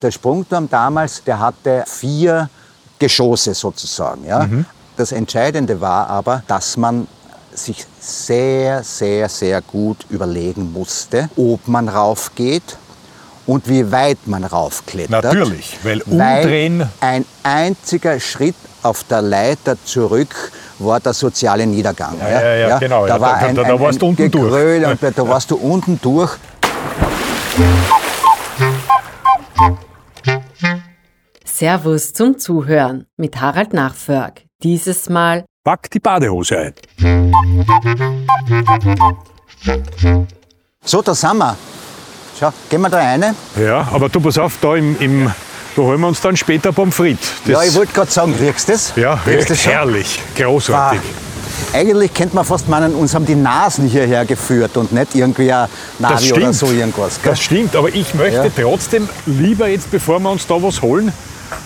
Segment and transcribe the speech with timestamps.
[0.00, 2.48] Der Sprungturm damals, der hatte vier
[3.00, 4.24] Geschosse sozusagen.
[4.24, 4.44] Ja?
[4.46, 4.64] Mhm.
[4.96, 7.08] Das Entscheidende war aber, dass man
[7.52, 12.76] sich sehr, sehr, sehr gut überlegen musste, ob man raufgeht
[13.46, 15.24] und wie weit man raufklettert.
[15.24, 18.54] Natürlich, weil Weil umdrehen- ein einziger Schritt
[18.84, 22.14] auf der Leiter zurück war der soziale Niedergang.
[22.20, 23.04] Ja, ja, ja, genau.
[23.04, 24.80] Da, Ja, war da- da- da ein, warst du ein unten durch.
[25.16, 26.36] Da warst du unten durch.
[31.58, 34.42] Servus zum Zuhören mit Harald Nachförg.
[34.62, 37.32] Dieses Mal Pack die Badehose ein.
[40.84, 41.56] So, da sind wir.
[42.38, 43.34] Schau, gehen wir da rein.
[43.60, 45.32] Ja, aber du pass auf, da im, im
[45.74, 47.28] da holen wir uns dann später Pommes frites.
[47.44, 48.92] Das- Ja, ich wollte gerade sagen, riechst du das?
[48.94, 49.72] ja, riechst du das schon?
[49.72, 51.00] herrlich, großartig.
[51.02, 55.52] Ah, Eigentlich könnte man fast meinen, uns haben die Nasen hierher geführt und nicht irgendwie
[55.52, 55.66] ein
[55.98, 56.54] Das Navi oder stimmt.
[56.54, 57.20] so irgendwas.
[57.20, 57.32] Gell?
[57.32, 58.62] Das stimmt, aber ich möchte Ja.
[58.62, 61.12] trotzdem lieber jetzt, bevor wir uns da was holen,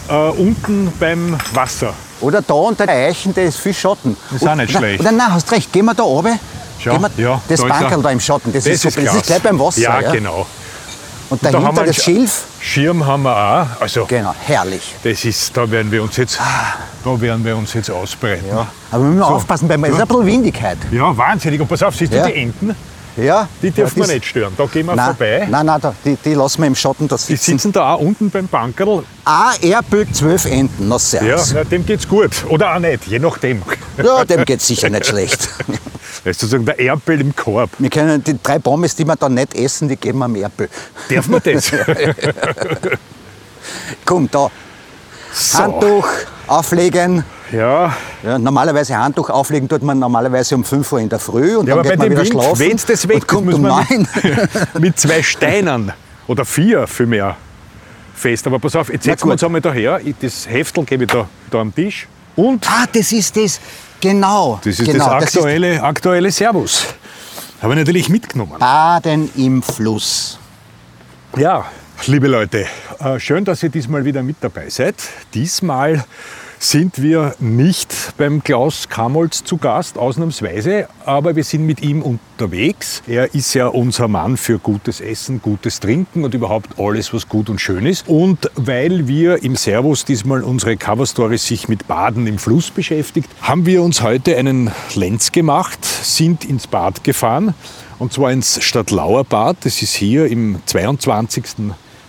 [0.08, 1.92] äh, unten beim Wasser.
[2.20, 4.16] Oder da unter der Eichen, da ist viel Schatten.
[4.34, 5.00] Ist auch nicht schlecht.
[5.00, 6.38] Oder nein, hast recht, gehen wir da oben.
[6.78, 8.02] Schau, wir, ja, das da Bankerl er.
[8.02, 9.02] da im Schatten, das, ist super.
[9.02, 9.80] das ist gleich beim Wasser.
[9.80, 10.46] Ja, Ja, genau.
[11.30, 12.42] Und Da haben dahinter wir das jetzt- Schilf.
[12.60, 13.34] Schirm haben wir
[13.76, 13.80] auch.
[13.80, 14.94] Also, Genau, herrlich.
[15.02, 16.38] das ist, da werden wir uns jetzt,
[17.04, 18.46] da werden wir uns jetzt ausbreiten.
[18.48, 18.66] Ja.
[18.90, 20.94] Aber wir müssen aufpassen, weil es ist ein bisschen windig heute.
[20.94, 21.60] Ja, wahnsinnig.
[21.60, 22.76] Und pass auf, siehst du die Enten?
[23.16, 24.54] Ja, Die dürfen ja, wir nicht stören.
[24.56, 25.46] Da gehen wir Nein, vorbei.
[25.50, 27.52] nein, nein da, die, die lassen wir im Schatten da Die sitzen.
[27.58, 29.04] sitzen da auch unten beim Bankerl.
[29.24, 31.52] Ein Erdbild, zwölf Enten, na Ja, servus.
[31.52, 32.30] na, dem geht's gut.
[32.48, 33.62] Oder auch nicht, je nachdem.
[34.02, 35.48] Ja, dem geht's sicher nicht schlecht.
[36.24, 37.68] Das ist sozusagen der Erdbell im Korb.
[37.78, 40.70] Wir können die drei Pommes, die wir dann nicht essen, die geben wir am Erdbild.
[41.08, 41.72] Darf man das?
[44.04, 44.48] Komm, da,
[45.32, 45.58] so.
[45.58, 46.06] Handtuch
[46.46, 47.24] auflegen.
[47.52, 51.66] Ja, Ja, normalerweise Handtuch auflegen tut man normalerweise um 5 Uhr in der Früh und
[51.68, 52.22] ja dann aber geht bei man dem wieder
[52.56, 52.80] Wind, schlafen.
[52.88, 54.08] das weg kommt um man 9.
[54.80, 55.92] mit, zwei Steinen
[56.26, 57.36] oder vier vielmehr
[58.14, 58.46] fest.
[58.46, 60.00] Aber pass auf, jetzt setzen wir uns einmal daher.
[60.04, 62.08] Ich- Das Heftel gebe ich da, da am Tisch.
[62.36, 63.60] Und Ah, das ist das.
[64.00, 64.58] Genau.
[64.64, 66.86] das ist genau, das aktuelle, aktuelle Servus.
[67.60, 68.54] Habe ich natürlich mitgenommen.
[68.58, 70.38] Baden im Fluss.
[71.36, 71.66] Ja,
[72.06, 72.66] liebe Leute,
[72.98, 74.96] äh, schön, dass ihr diesmal wieder mit dabei seid.
[75.34, 76.04] Diesmal
[76.62, 83.02] sind wir nicht beim Klaus Kamolz zu Gast, ausnahmsweise, aber wir sind mit ihm unterwegs.
[83.08, 87.50] Er ist ja unser Mann für gutes Essen, gutes Trinken und überhaupt alles, was gut
[87.50, 88.08] und schön ist.
[88.08, 93.66] Und weil wir im Servus diesmal unsere Coverstory sich mit Baden im Fluss beschäftigt, haben
[93.66, 97.54] wir uns heute einen Lenz gemacht, sind ins Bad gefahren
[97.98, 99.56] und zwar ins Stadtlauer Bad.
[99.62, 101.44] Das ist hier im 22.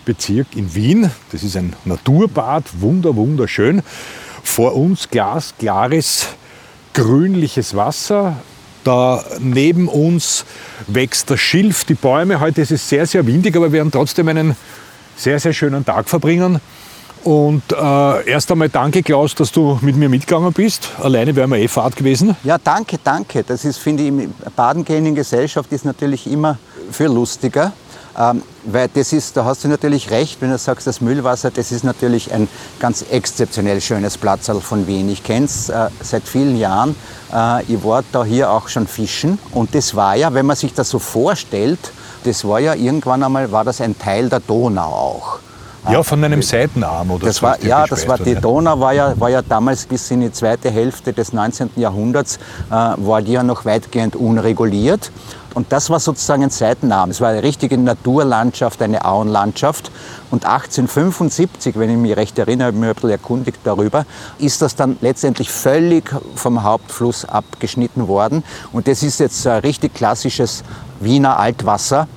[0.05, 1.09] Bezirk in Wien.
[1.31, 3.81] Das ist ein Naturbad, wunder, wunderschön.
[4.43, 6.27] Vor uns glasklares,
[6.93, 8.37] grünliches Wasser.
[8.83, 10.45] Da neben uns
[10.87, 12.39] wächst der Schilf, die Bäume.
[12.39, 14.55] Heute ist es sehr, sehr windig, aber wir werden trotzdem einen
[15.15, 16.59] sehr, sehr schönen Tag verbringen.
[17.23, 20.89] Und äh, erst einmal danke, Klaus, dass du mit mir mitgegangen bist.
[21.01, 22.35] Alleine wären wir eh Fahrt gewesen.
[22.43, 23.43] Ja, danke, danke.
[23.43, 26.57] Das ist, finde ich, im Baden gehen in Gesellschaft ist natürlich immer
[26.91, 27.71] viel lustiger.
[28.17, 31.71] Ähm, weil das ist, da hast du natürlich recht, wenn du sagst, das Müllwasser, das
[31.71, 32.47] ist natürlich ein
[32.79, 35.09] ganz exzeptionell schönes Platzl von Wien.
[35.09, 36.95] Ich kenne es äh, seit vielen Jahren.
[37.33, 39.39] Äh, ich war da hier auch schon fischen.
[39.51, 41.91] Und das war ja, wenn man sich das so vorstellt,
[42.23, 45.39] das war ja irgendwann einmal, war das ein Teil der Donau auch.
[45.89, 47.41] Ja, von einem Seitenarm oder Das so.
[47.41, 48.39] war, ja, das war die ja.
[48.39, 51.71] Donau war ja, war ja damals bis in die zweite Hälfte des 19.
[51.75, 52.37] Jahrhunderts
[52.69, 55.11] äh, war die ja noch weitgehend unreguliert.
[55.53, 57.09] Und das war sozusagen ein Seitenarm.
[57.09, 59.91] Es war eine richtige Naturlandschaft, eine Auenlandschaft.
[60.31, 64.05] Und 1875, wenn ich mich recht erinnere, habe ich mich ein bisschen erkundigt darüber,
[64.39, 68.43] ist das dann letztendlich völlig vom Hauptfluss abgeschnitten worden.
[68.71, 70.63] Und das ist jetzt ein richtig klassisches
[70.99, 72.07] Wiener Altwasser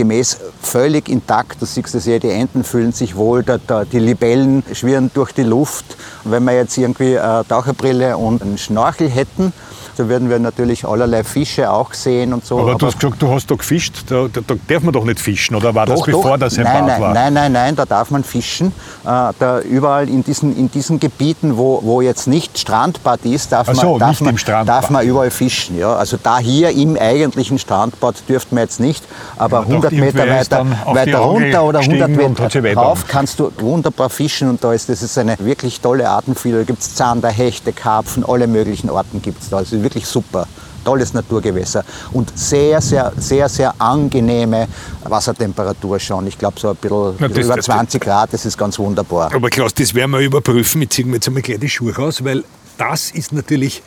[0.00, 1.60] naturgemäß völlig intakt.
[1.60, 5.32] Du siehst das ja, die Enten fühlen sich wohl, da, da, die Libellen schwirren durch
[5.32, 5.84] die Luft.
[6.24, 9.52] Und wenn wir jetzt irgendwie eine Taucherbrille und einen Schnorchel hätten,
[10.00, 12.58] da würden wir natürlich allerlei Fische auch sehen und so.
[12.60, 14.04] Aber du hast gesagt, du hast da gefischt.
[14.08, 16.38] Da, da, da darf man doch nicht fischen, oder war das Doch, bevor doch.
[16.38, 17.12] das ein nein, nein, war?
[17.12, 18.68] Nein, nein, nein, da darf man fischen.
[19.04, 23.68] Äh, da überall in diesen, in diesen Gebieten, wo, wo jetzt nicht Strandbad ist, darf,
[23.74, 25.76] so, man, darf, man, darf man überall fischen.
[25.76, 25.94] Ja.
[25.96, 29.04] Also da hier im eigentlichen Strandbad dürften wir jetzt nicht,
[29.36, 32.60] aber Ja, man 100 dachte, Meter weiter, weiter runter oder 100 gestiegen und hat sie
[32.60, 36.62] Meter rauf kannst du wunderbar fischen und da ist, das ist eine wirklich tolle Artenvielfalt.
[36.68, 39.58] Da gibt es Zander, Hechte, Karpfen, alle möglichen Arten gibt es da.
[39.58, 40.46] Also wirklich super.
[40.82, 44.66] Tolles Naturgewässer und sehr, sehr, sehr, sehr angenehme
[45.04, 46.26] Wassertemperatur schon.
[46.26, 48.78] Ich glaube, so ein bisschen, Na, bisschen das- über das- 20 Grad, das ist ganz
[48.78, 49.30] wunderbar.
[49.34, 50.80] Aber Klaus, das werden wir überprüfen.
[50.80, 52.44] Ich ziehe mir jetzt einmal gleich die Schuhe raus, weil
[52.78, 53.82] das ist natürlich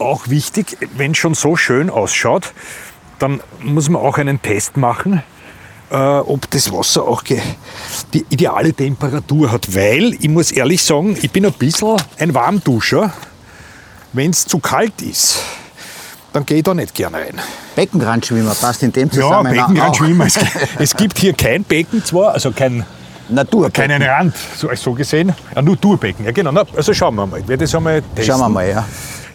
[0.00, 0.76] auch wichtig.
[0.96, 2.52] Wenn es schon so schön ausschaut,
[3.20, 5.22] dann muss man auch einen Test machen.
[5.94, 9.72] Äh, ob das Wasser auch die ideale Temperatur hat.
[9.74, 13.12] Weil, ich muss ehrlich sagen, ich bin ein bisschen ein Warmduscher.
[14.12, 15.38] Wenn es zu kalt ist,
[16.32, 17.40] dann gehe ich da nicht gerne rein.
[17.76, 20.26] Beckenrandschwimmer passt in dem Ja, Beckenrandschwimmer.
[20.26, 20.38] Es,
[20.78, 22.84] es gibt hier kein Becken zwar, also kein
[23.28, 23.72] Naturbecken.
[23.72, 25.32] keinen Rand, so, so gesehen.
[25.54, 26.52] Ein Naturbecken, ja genau.
[26.52, 27.40] Na, also schauen wir mal.
[27.40, 28.24] Ich werde das einmal testen.
[28.24, 28.84] Schauen wir mal, ja.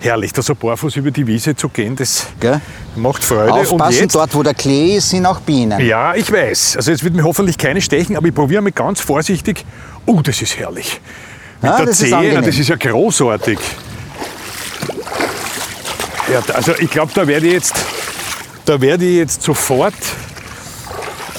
[0.01, 2.62] Herrlich, da so barfuß über die Wiese zu gehen, das Gell?
[2.96, 3.51] macht Freude.
[3.51, 5.80] Aufpassen, Und jetzt, dort wo der Klee ist, sind auch Bienen.
[5.86, 6.78] ja, ich weiß.
[6.78, 9.66] Also jetzt wird mir hoffentlich keine stechen, aber ich probiere mal ganz vorsichtig.
[10.06, 11.01] Oh, das ist herrlich.
[11.62, 12.46] Mit Ja, der das ist Zehe, angenehm.
[12.46, 13.60] das ist ja großartig.
[16.31, 17.74] Ja, also ich glaube, da werde ich jetzt,
[18.66, 19.94] da werde ich jetzt sofort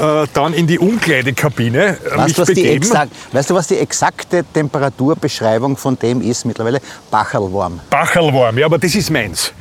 [0.00, 2.76] äh, dann in die Umkleidekabine äh, mich Weißt, du, was die begeben.
[2.82, 6.80] exakt, weißt du, was die exakte Temperaturbeschreibung von dem ist mittlerweile?
[7.10, 7.80] Bacherlwarm.
[7.90, 9.52] Bacherlwarm, ja, aber das ist meins.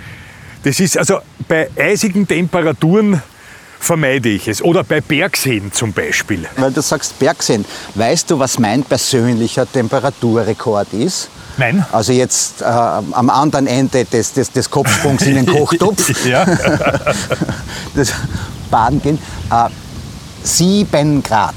[0.63, 3.21] Das ist also bei eisigen Temperaturen
[3.79, 4.61] vermeide ich es.
[4.61, 6.45] Oder bei Bergseen zum Beispiel.
[6.57, 7.63] Weil du sagst Bergseen.
[7.95, 11.29] Weißt du, was mein persönlicher Temperaturrekord ist?
[11.57, 11.85] Nein.
[11.91, 16.45] Also jetzt äh, am anderen Ende des, des, des Kopfsprungs in den Kochtopf, Ja.
[17.95, 18.13] das
[18.69, 19.17] Baden gehen,
[19.51, 19.69] äh,
[20.43, 21.55] 7 Grad.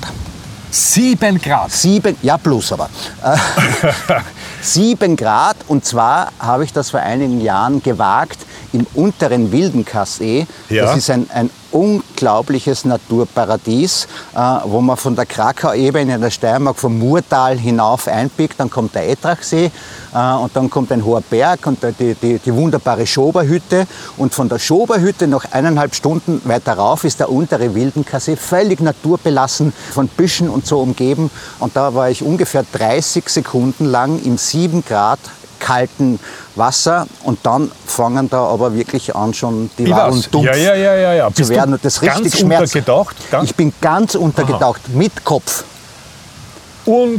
[0.70, 1.70] Sieben Grad.
[1.70, 2.88] Sieben, ja plus aber.
[3.23, 3.37] Äh,
[4.62, 8.38] Sieben Grad und zwar habe ich das vor einigen Jahren gewagt
[8.73, 10.47] im unteren Wildenkassee.
[10.69, 10.85] Ja.
[10.85, 16.79] Das ist ein, ein unglaubliches Naturparadies, äh, wo man von der Krakau-Ebene in der Steiermark
[16.79, 18.61] vom Murtal hinauf einbiegt.
[18.61, 19.71] Dann kommt der Ettrachsee
[20.15, 23.87] äh, und dann kommt ein hoher Berg und die, die, die wunderbare Schoberhütte.
[24.19, 29.73] Und von der Schoberhütte noch eineinhalb Stunden weiter rauf ist der untere Wildenkassee völlig naturbelassen,
[29.93, 31.31] von Büschen und so umgeben.
[31.59, 35.21] Und da war ich ungefähr 30 Sekunden lang im 7 Grad
[35.62, 36.19] kalten
[36.56, 40.31] Wasser und dann fangen da aber wirklich an schon die weiß.
[40.31, 41.29] dumpf Ja, ja, ja, ja, ja.
[41.29, 42.75] zu Bist werden und das ganz richtig schmerzt.
[42.75, 43.17] untergetaucht?
[43.31, 45.64] Ganz Ich bin ganz untergetaucht mit Kopf,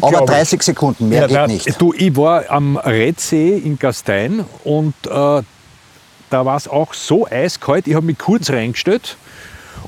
[0.01, 1.81] aber 30 Sekunden, mehr Ja, geht na, nicht.
[1.81, 7.88] Du, ich war am Redsee in Gastein und äh, da war es auch so eiskalt,
[7.88, 9.16] ich habe mich kurz reingestellt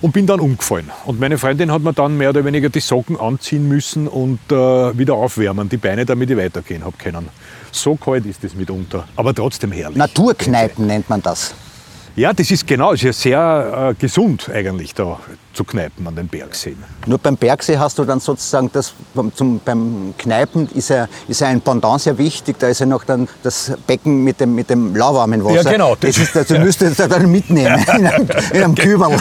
[0.01, 0.91] und bin dann umgefallen.
[1.05, 4.97] Und meine Freundin hat mir dann mehr oder weniger die Socken anziehen müssen und äh,
[4.97, 7.29] wieder aufwärmen, die Beine, damit ich weitergehen habe können.
[7.75, 9.97] So kalt ist es mitunter, aber trotzdem herrlich.
[9.97, 11.53] Naturkneipen nennt man das.
[12.17, 13.31] Ja, das ist genau, es ist ja
[13.65, 15.19] sehr äh, gesund eigentlich da
[15.53, 16.77] zu kneipen an den Bergseen.
[17.07, 21.41] Nur beim Bergsee hast du dann sozusagen das, beim, zum, beim Kneipen ist ja, ist
[21.41, 22.55] ja ein Pendant sehr wichtig.
[22.57, 25.63] Da ist ja noch dann das Becken mit dem, mit dem lauwarmen Wasser.
[25.63, 29.07] Ja, genau, das- Das, ist, das müsstest du dann mitnehmen in einem, in einem Kübel.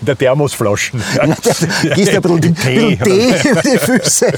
[0.00, 1.02] In der Thermosflaschen.
[1.94, 4.32] Gießt ein bisschen, bisschen Tee über die Füße.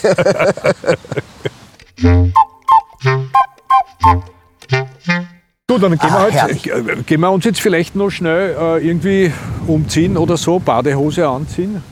[5.67, 6.67] Gut, dann gehen wir, Ah, halt, herrlich.
[6.71, 9.33] äh, gehen wir uns jetzt vielleicht noch schnell äh, irgendwie
[9.67, 11.83] umziehen oder so, Badehose anziehen.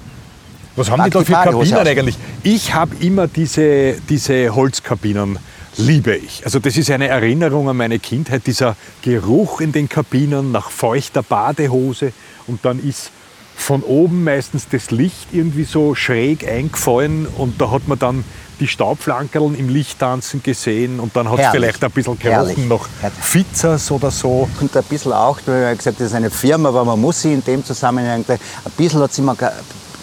[0.76, 1.99] Was haben die Pack da die für Badehose Kabinen aus.
[1.99, 2.17] eigentlich?
[2.43, 5.38] Ich habe immer diese, diese Holzkabinen,
[5.79, 6.43] liebe ich.
[6.44, 11.23] Also das ist eine Erinnerung an meine Kindheit, dieser Geruch in den Kabinen nach feuchter
[11.23, 12.12] Badehose
[12.47, 13.11] und dann ist
[13.57, 18.25] von oben meistens das Licht irgendwie so schräg eingefallen und da hat man dann
[18.61, 22.89] die Staubflankerln im Licht tanzen gesehen und dann hat es vielleicht ein bisschen gerochen nach.
[23.21, 24.49] Fizzas oder so.
[24.61, 27.23] Und ein bisschen auch, du hast ja gesagt, das ist eine Firma, aber man muss
[27.23, 28.39] sie in dem Zusammenhang, ein
[28.77, 29.37] bisschen hat sie immer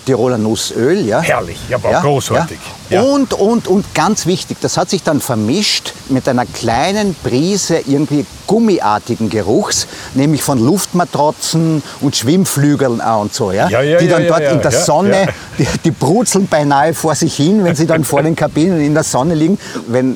[0.09, 1.21] Tiroler Nussöl, ja.
[1.21, 2.57] Herrlich, ja, war großartig.
[2.89, 3.03] Ja.
[3.03, 3.03] Ja.
[3.03, 8.25] Und, und, und ganz wichtig, das hat sich dann vermischt mit einer kleinen Prise irgendwie
[8.47, 13.69] gummiartigen Geruchs, nämlich von Luftmatratzen und Schwimmflügeln auch und so, ja.
[13.69, 15.27] Ja, ja, die ja, dann ja, dort ja, in der ja, Sonne, ja.
[15.59, 19.03] Die, die brutzeln beinahe vor sich hin, wenn sie dann vor den Kabinen in der
[19.03, 19.59] Sonne liegen.
[19.85, 20.15] Wenn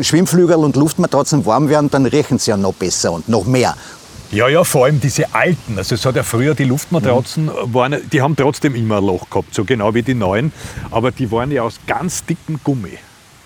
[0.00, 3.74] Schwimmflügel und Luftmatratzen warm werden, dann riechen sie ja noch besser und noch mehr.
[4.32, 5.76] Ja, ja, vor allem diese alten.
[5.76, 9.54] Also es hat ja früher die Luftmatratzen, waren, die haben trotzdem immer ein Loch gehabt,
[9.54, 10.52] so genau wie die neuen.
[10.90, 12.96] Aber die waren ja aus ganz dickem Gummi.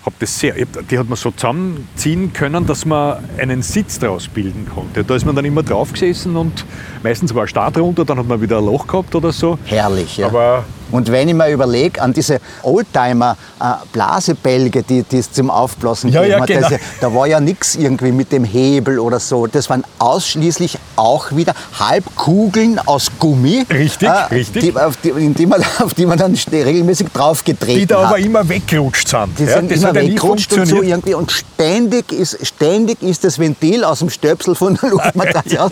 [0.05, 4.65] Hab das sehr, die hat man so zusammenziehen können, dass man einen Sitz draus bilden
[4.73, 5.03] konnte.
[5.03, 6.65] Da ist man dann immer drauf gesessen und
[7.03, 9.59] meistens war ein Start runter, dann hat man wieder ein Loch gehabt oder so.
[9.65, 10.27] Herrlich, ja.
[10.27, 16.23] Aber Und wenn ich mir überlege, an diese Oldtimer-Blasebälge, die die es zum Aufblasen Ja,
[16.23, 16.81] ja, gegeben hat, genau.
[16.81, 19.47] das, da war ja nichts irgendwie mit dem Hebel oder so.
[19.47, 23.65] Das waren ausschließlich auch wieder Halbkugeln aus Gummi.
[23.69, 24.63] äh, Richtig, richtig.
[24.63, 28.05] Die, auf, die, die man, auf die man dann regelmäßig draufgetreten die da hat.
[28.07, 29.39] aber immer weggerutscht sind.
[29.39, 33.23] Die Ja, sind immer hat ja weggerutscht und so irgendwie und ständig ist, ständig ist
[33.23, 35.71] das Ventil aus dem Stöpsel von der Luftmatratze raus.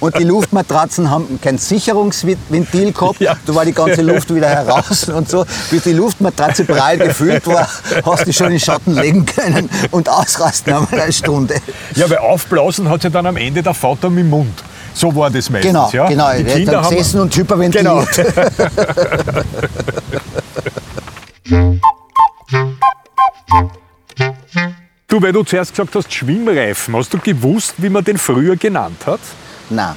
[0.00, 3.20] Und die Luftmatratzen haben kein Sicherungsventil gehabt.
[3.20, 3.36] Ja.
[3.46, 5.44] Da war die ganze Luft wieder heraus und so.
[5.70, 7.68] Bis die Luftmatratze prall gefüllt war,
[8.04, 11.56] hast du schon in Schatten legen können und ausrasten einmal eine Stunde.
[11.94, 14.64] Ja, weil aufblasen hat ja dann am Ende der Vater mit dem Mund.
[14.94, 15.72] So war das meistens.
[15.72, 16.08] Genau, ja?
[16.08, 16.32] genau.
[16.32, 18.08] Die Er Kinder haben, gesessen und hyperventiliert.
[18.16, 18.30] Genau.
[25.14, 29.06] Du, weil du zuerst gesagt hast, Schwimmreifen, hast du gewusst, wie man den früher genannt
[29.06, 29.20] hat?
[29.70, 29.94] Nein,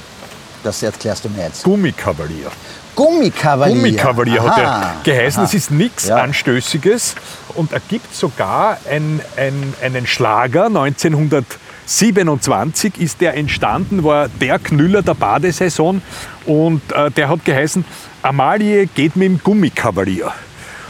[0.62, 1.64] das erklärst du mir jetzt.
[1.64, 2.52] Gummikavalier.
[2.98, 3.74] Gummikavalier.
[3.76, 5.38] Gummikavalier hat er geheißen.
[5.40, 5.46] aha.
[5.46, 6.16] Das ist nichts Ja.
[6.16, 7.14] Anstößiges
[7.54, 10.66] und er gibt sogar ein, ein, einen Schlager.
[10.66, 16.02] 1927 ist der entstanden, war der Knüller der Badesaison
[16.44, 17.84] und äh, der hat geheißen,
[18.22, 20.32] Amalie geht mit dem Gummikavalier.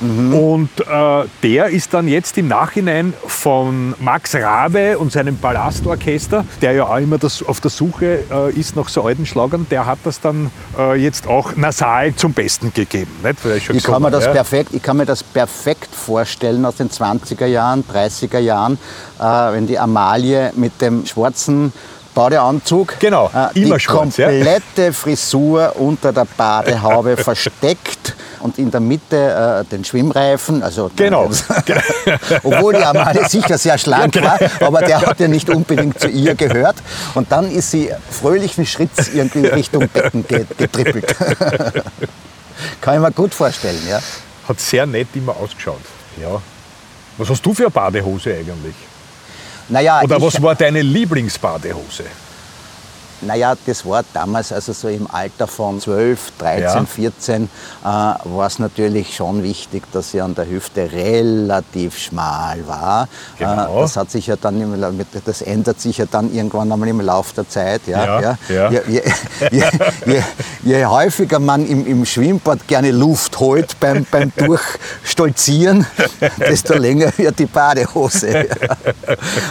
[0.00, 0.34] Mhm.
[0.34, 6.72] Und äh, der ist dann jetzt im Nachhinein von Max Rabe und seinem Palastorchester, der
[6.72, 9.98] ja auch immer das, auf der Suche äh, ist nach so alten Schlagern, der hat
[10.04, 13.10] das dann äh, jetzt auch nasal zum Besten gegeben.
[13.22, 13.64] Nicht?
[13.64, 14.32] Schon Ich kann, mir das ja.
[14.32, 18.78] perfekt, ich kann mir das perfekt vorstellen aus den 20er Jahren, 30er Jahren,
[19.18, 21.72] äh, wenn die Amalie mit dem schwarzen
[22.18, 24.26] Badeanzug, Genau, äh, immer die schwarz, ja.
[24.28, 30.62] komplette Frisur unter der Badehaube versteckt und in der Mitte äh, den Schwimmreifen.
[30.62, 31.30] Also, Genau.
[32.42, 34.50] Obwohl die Amalie sicher sehr schlank Ja, genau.
[34.60, 36.76] war, aber der hat ja nicht unbedingt zu ihr gehört.
[37.14, 41.14] Und dann ist sie fröhlichen Schritts irgendwie Richtung Becken ge- getrippelt.
[42.80, 44.00] Kann ich mir gut vorstellen, ja.
[44.48, 45.80] Hat sehr nett immer ausgeschaut.
[46.20, 46.40] Ja.
[47.16, 48.74] Was hast du für eine Badehose eigentlich?
[49.68, 52.04] Naja, Oder was war deine Lieblingsbadehose?
[53.20, 56.84] Naja, das war damals, also so im Alter von 12, 13, Ja.
[56.84, 63.08] 14, äh, war es natürlich schon wichtig, dass sie an der Hüfte relativ schmal war.
[63.38, 63.78] Genau.
[63.78, 67.00] Äh, das, hat sich ja dann im, das ändert sich ja dann irgendwann einmal im
[67.00, 67.82] Laufe der Zeit.
[67.86, 68.70] Ja, Ja, ja.
[68.70, 69.02] Je, je,
[69.50, 69.70] je,
[70.06, 70.22] je,
[70.62, 75.86] je häufiger man im, im Schwimmbad gerne Luft holt beim, beim Durchstolzieren,
[76.38, 78.48] desto länger wird die Badehose.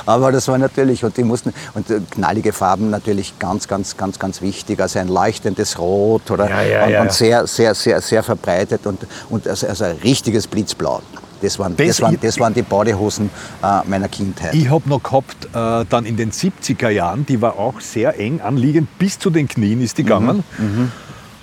[0.06, 4.20] Aber das war natürlich, und die mussten, und äh, knallige Farben natürlich ganz, ganz, ganz,
[4.20, 4.82] ganz wichtig.
[4.82, 7.02] Also ein leuchtendes Rot oder Ja, ja, und, ja.
[7.04, 11.02] und sehr, sehr, sehr, sehr verbreitet und, und also, also ein richtiges Blitzblau.
[11.42, 13.30] Das waren, Das- das waren, das waren die Badehosen
[13.64, 14.54] äh, meiner Kindheit.
[14.56, 18.42] Ich habe noch gehabt, äh, dann in den 70er Jahren, die war auch sehr eng
[18.42, 20.44] anliegend, bis zu den Knien ist die gegangen.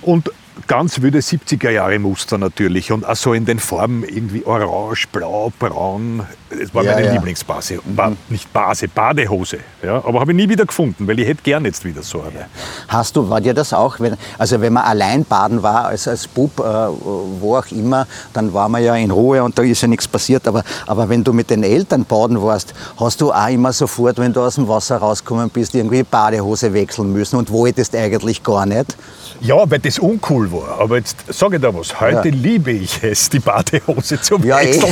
[0.02, 0.30] Und
[0.66, 5.52] ganz wilde 70er Jahre Muster natürlich und auch so in den Farben irgendwie orange, blau,
[5.58, 6.22] braun.
[6.48, 7.12] Das war Ja, meine ja.
[7.14, 7.80] Lieblingsbase.
[7.84, 9.58] Ba nicht Base, Badehose.
[9.82, 12.46] Ja, aber habe ich nie wieder gefunden, weil ich hätte gern jetzt wieder so eine.
[12.88, 16.28] Hast du, war dir das auch, wenn, also wenn man allein baden war, als, als
[16.28, 19.88] Bub, äh, wo auch immer, dann war man ja in Ruhe und da ist ja
[19.88, 20.46] nichts passiert.
[20.46, 24.32] Aber, aber wenn du mit den Eltern baden warst, hast du auch immer sofort, wenn
[24.32, 28.96] du aus dem Wasser rausgekommen bist, irgendwie Badehose wechseln müssen und wolltest eigentlich gar nicht.
[29.40, 30.80] Ja, weil das uncool war.
[30.80, 32.34] Aber jetzt sage ich dir was, heute Ja.
[32.34, 34.80] liebe ich es, die Badehose zu Ja, eh.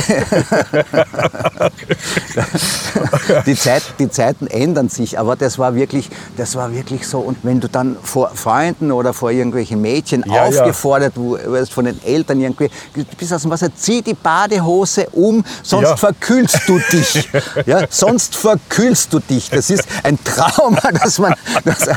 [3.45, 7.19] die, Zeit, die Zeiten ändern sich, aber das war wirklich, das war wirklich so.
[7.19, 10.43] Und wenn du dann vor Freunden oder vor irgendwelchen Mädchen Ja, ja.
[10.61, 15.43] aufgefordert wirst von den Eltern irgendwie, du bist aus dem Wasser, zieh die Badehose um,
[15.61, 15.97] sonst Ja.
[15.97, 17.29] verkühlst du dich.
[17.65, 19.49] Ja, sonst verkühlst du dich.
[19.49, 21.33] Das ist ein Trauma, dass man,
[21.63, 21.87] dass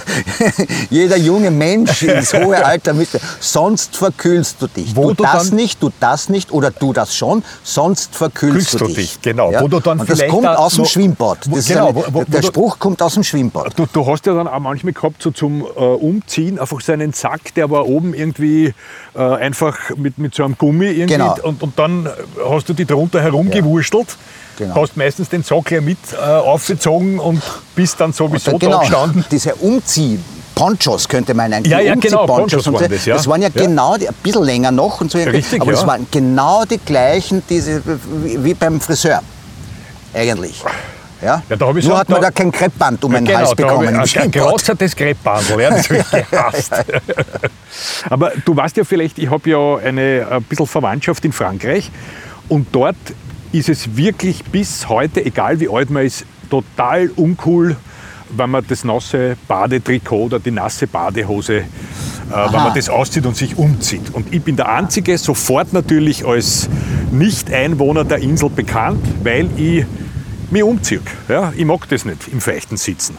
[0.90, 3.20] jeder junge Mensch ins hohe Alter müsste.
[3.52, 4.96] Sonst verkühlst du dich.
[4.96, 8.54] Wo du du das dann- nicht, du das nicht oder du das schon, sonst verkühlst
[8.56, 8.96] Kühlst du du dich.
[8.96, 9.50] dich, genau.
[9.52, 9.62] Ja?
[9.62, 11.38] Wo du dann Und das kommt da aus dem Schwimmbad.
[11.50, 13.78] wo- genau, eine, wo- wo- der Spruch kommt aus dem Schwimmbad.
[13.78, 17.12] Du, du hast ja dann auch manchmal gehabt, so zum äh, Umziehen, einfach so einen
[17.12, 18.74] Sack, der war oben irgendwie
[19.14, 21.14] äh, einfach mit, mit so einem Gummi irgendwie.
[21.14, 21.36] Genau.
[21.42, 22.08] Und, und dann
[22.50, 24.16] hast du die drunter herumgewurschtelt.
[24.58, 24.74] Genau.
[24.74, 27.42] Hast meistens den Sack gleich mit äh, aufgezogen und
[27.74, 29.24] bist dann sowieso Und da genau, gestanden.
[29.30, 30.18] diese Umzieh
[30.56, 32.72] Ponchos könnte man eigentlich Ja, ja, genau, Ponchos so.
[32.72, 33.14] waren das, ja.
[33.14, 33.62] Das waren ja, Ja.
[33.66, 35.18] genau, die, ein bisschen länger noch und so.
[35.18, 35.78] Richtig, aber ja.
[35.78, 37.82] es waren genau die gleichen, diese,
[38.24, 39.20] wie, beim Friseur.
[40.14, 40.64] Eigentlich.
[41.22, 41.42] Ja?
[41.48, 44.18] Ja, Nur so- hat man da- da kein Kreppband um den genau, Hals bekommen ich
[44.18, 46.72] ein gerotzertes Greppbandel, ja, das habe ich gehasst.
[48.10, 51.90] Aber du weißt ja vielleicht, ich habe ja eine ein bisschen Verwandtschaft in Frankreich
[52.48, 52.96] und dort
[53.52, 57.76] ist es wirklich bis heute, egal wie alt man ist, total uncool,
[58.30, 61.64] wenn man das nasse Badetrikot oder die nasse Badehose, äh,
[62.30, 64.12] wenn man das auszieht und sich umzieht.
[64.12, 66.68] Und ich bin der Einzige, sofort natürlich als
[67.10, 69.84] Nicht-Einwohner der Insel bekannt, weil ich
[70.50, 71.00] mich umziehe.
[71.28, 73.16] Ja, ich mag das nicht im Feuchten sitzen.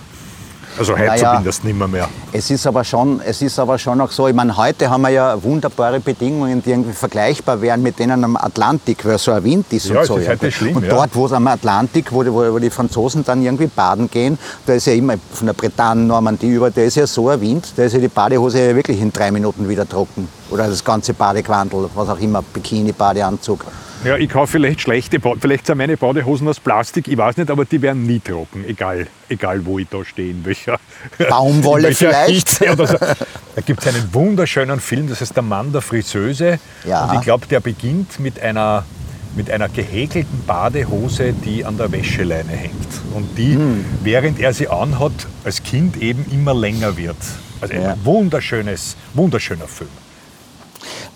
[0.80, 1.32] Also heute Naja.
[1.32, 2.08] zumindest nicht mehr, mehr.
[2.32, 5.10] Es ist aber schon, es ist aber schon auch so, ich meine, heute haben wir
[5.10, 9.66] ja wunderbare Bedingungen, die irgendwie vergleichbar wären mit denen am Atlantik, weil so ein Wind
[9.72, 10.18] ist Ja, und so.
[10.18, 13.42] ist heute schlimm, und dort, wo es am Atlantik, wo die, wo die Franzosen dann
[13.42, 17.08] irgendwie baden gehen, da ist ja immer von der Bretagne, Normandie über, da ist ja
[17.08, 20.28] so ein Wind, da ist ja die Badehose ja wirklich in drei Minuten wieder trocken.
[20.52, 23.66] Oder das ganze Badequandel, was auch immer, Bikini, Badeanzug.
[24.04, 27.50] Ja, ich kaufe vielleicht schlechte, Ba- vielleicht sind meine Badehosen aus Plastik, ich weiß nicht,
[27.50, 30.80] aber die werden nie trocken, egal, egal wo ich da stehe, in welcher
[31.30, 32.50] Baumwolle in welcher vielleicht?
[32.50, 32.98] Hitze Oder so.
[32.98, 36.60] Da gibt es einen wunderschönen Film, das heißt Der Mann der Friseuse.
[36.86, 37.06] Ja.
[37.06, 38.86] Und ich glaube, der beginnt mit einer,
[39.36, 42.74] mit einer gehäkelten Badehose, die an der Wäscheleine hängt.
[43.16, 43.84] Und die, Hm.
[44.04, 45.12] während er sie anhat,
[45.44, 47.18] als Kind eben immer länger wird.
[47.62, 47.98] Also ein Ja.
[48.04, 49.90] wunderschönes, wunderschöner Film.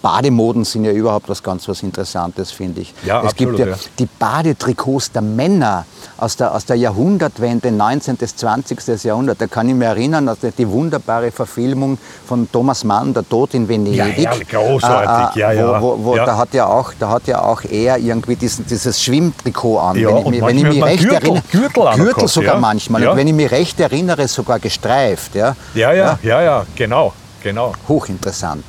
[0.02, 2.94] Bademoden sind ja überhaupt was ganz was Interessantes, finde ich.
[3.06, 3.80] Ja, es absolut, gibt ja, ja.
[4.00, 5.86] die Badetrikots der Männer
[6.18, 8.16] aus der, aus der Jahrhundertwende, 19.
[8.18, 9.04] bis 20.
[9.04, 9.40] Jahrhundert.
[9.42, 13.68] Da kann ich mich erinnern, also die wunderbare Verfilmung von Thomas Mann, Der Tod in
[13.68, 13.96] Venedig.
[13.98, 15.82] Ja, herrlich, großartig, ja, ja.
[15.82, 16.26] Wo, wo, wo, Ja.
[16.26, 19.98] Da, hat ja auch, da hat ja auch er irgendwie diesen, dieses Schwimmtrikot an.
[19.98, 22.60] Ja, wenn ich, mich- wenn ich mich recht Gürtel- erinnere, Gürtel Gürtel gehabt, sogar ja.
[22.60, 23.04] manchmal.
[23.04, 23.12] Ja.
[23.12, 25.36] Und wenn ich mich recht erinnere, sogar gestreift.
[25.36, 25.56] Ja?
[25.76, 27.74] Ja, ja, ja, ja, genau, genau.
[27.88, 28.64] Hochinteressant.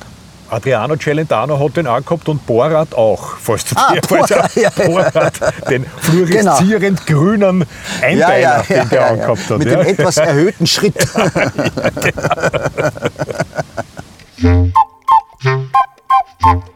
[0.53, 4.55] Adriano Celentano hat den auch gehabt und Borat auch, falls du Ah, dir Borat, ja,
[4.55, 4.69] ja.
[4.85, 5.33] Borat,
[5.69, 7.65] den fluoreszierend grünen
[8.01, 9.57] Einteiler, den der angehabt hat.
[9.57, 9.77] Mit ja.
[9.77, 10.95] dem etwas erhöhten Schritt.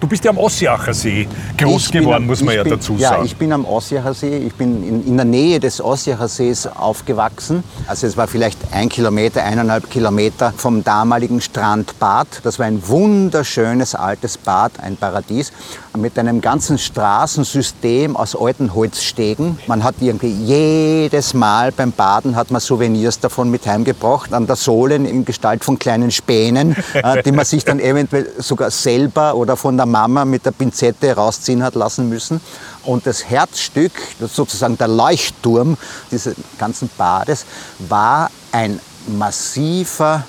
[0.00, 1.28] Du bist ja am Ossiacher See
[1.58, 3.26] groß Ich geworden, am- muss man ja bin, dazu Ja, sagen.
[3.26, 4.38] ich bin am Ossiacher See.
[4.38, 7.62] Ich bin in, in der Nähe des Ossiacher Sees aufgewachsen.
[7.86, 12.28] Also es war vielleicht ein Kilometer, eineinhalb Kilometer vom damaligen Strandbad.
[12.44, 15.52] Das war ein wunderschönes altes Bad, ein Paradies,
[15.98, 19.58] mit einem ganzen Straßensystem aus alten Holzstegen.
[19.66, 24.56] Man hat irgendwie jedes Mal beim Baden hat man Souvenirs davon mit heimgebracht, an der
[24.56, 29.56] Sohle in Gestalt von kleinen Spänen, äh, die man sich dann eventuell sogar selber oder
[29.58, 32.40] von der Mama mit der Pinzette rausziehen hat lassen müssen.
[32.84, 35.76] Und das Herzstück, das sozusagen der Leuchtturm
[36.10, 37.44] dieses ganzen Bades,
[37.78, 40.24] war ein massiver,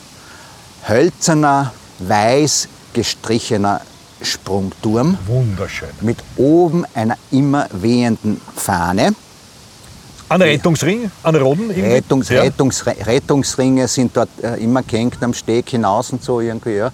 [0.88, 3.82] hölzerner, weiß gestrichener
[4.22, 5.90] Sprungturm Wunderschön.
[6.02, 9.16] mit oben einer immer wehenden Fahne.
[10.30, 11.70] An Rettungsring, an Roden?
[11.72, 12.32] Rettungs.
[12.32, 16.76] Rettungs, Rettungsringe sind dort äh, immer gehängt am Steg hinaus und so irgendwie.
[16.78, 16.92] Ja.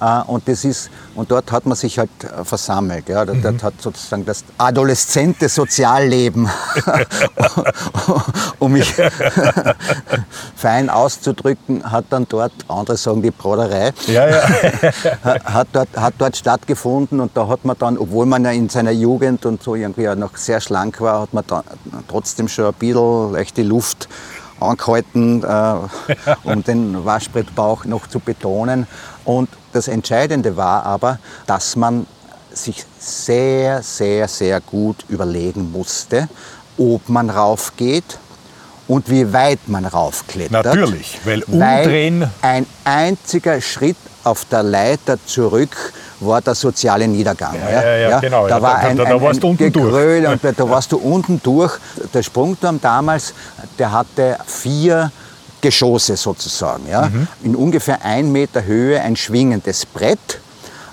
[0.00, 3.08] Äh, und, das ist, und dort hat man sich halt äh, versammelt.
[3.08, 3.24] Ja.
[3.24, 3.62] Dort, Mhm.
[3.62, 6.48] hat sozusagen das adoleszente Sozialleben,
[8.58, 8.94] um mich
[10.56, 14.42] fein auszudrücken, hat dann dort, andere sagen die Broderei, Ja, ja.
[15.44, 18.90] hat dort, hat dort stattgefunden und da hat man dann, obwohl man ja in seiner
[18.92, 21.64] Jugend und so irgendwie ja noch sehr schlank war, hat man dann
[22.08, 24.08] trotzdem schon ein bisschen leicht die Luft
[24.60, 25.74] angehalten, äh,
[26.44, 28.86] um den Waschbrettbauch noch zu betonen.
[29.28, 32.06] Und das Entscheidende war aber, dass man
[32.50, 36.28] sich sehr, sehr, sehr gut überlegen musste,
[36.78, 38.18] ob man raufgeht
[38.86, 40.64] und wie weit man raufklettert.
[40.64, 47.54] Natürlich, weil Weil umdrehen- ein einziger Schritt auf der Leiter zurück war der soziale Niedergang.
[47.54, 48.48] Ja, ja, ja, genau.
[48.48, 49.84] Da Ja, war ein, da- da warst du ein unten durch.
[49.84, 51.76] Gegröle und da, da warst du unten durch.
[52.14, 53.34] Der Sprungturm damals,
[53.78, 55.12] der hatte vier
[55.60, 56.88] Geschosse sozusagen.
[56.88, 57.06] Ja?
[57.06, 57.28] Mhm.
[57.42, 60.18] In ungefähr ein Meter Höhe ein schwingendes Brett.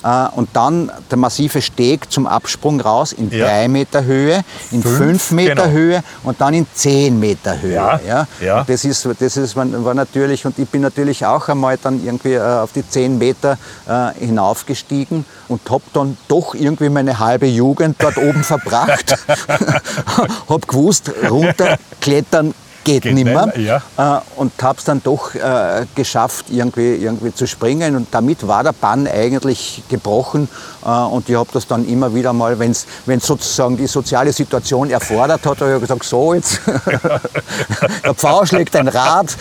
[0.04, 3.46] äh, Und dann der massive Steg zum Absprung raus in Ja.
[3.48, 5.70] drei Meter Höhe, in Fünf, fünf, Meter genau.
[5.70, 7.74] Höhe und dann in zehn Meter Höhe.
[7.74, 8.28] Ja, Ja?
[8.40, 8.64] ja.
[8.68, 12.40] Das, ist, das ist, war natürlich, und ich bin natürlich auch einmal dann irgendwie äh,
[12.42, 18.18] auf die 10 Meter äh, hinaufgestiegen und habe dann doch irgendwie meine halbe Jugend dort
[18.18, 19.16] oben verbracht.
[20.50, 22.54] habe gewusst, runterklettern
[22.86, 23.48] geht, Geht nimmer.
[23.48, 23.82] nicht, ja.
[23.98, 27.96] Äh, und habe es dann doch äh, geschafft, irgendwie, irgendwie zu springen.
[27.98, 30.48] Und damit war der Bann eigentlich gebrochen.
[30.86, 32.86] Äh, und ich habe das dann immer wieder mal, wenn es
[33.20, 36.62] sozusagen die soziale Situation erfordert hat, habe ich gesagt, so jetzt,
[38.04, 39.36] der Pfau schlägt ein Rad,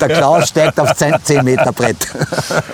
[0.00, 1.98] der Klaus steigt aufs 10 Meter Brett.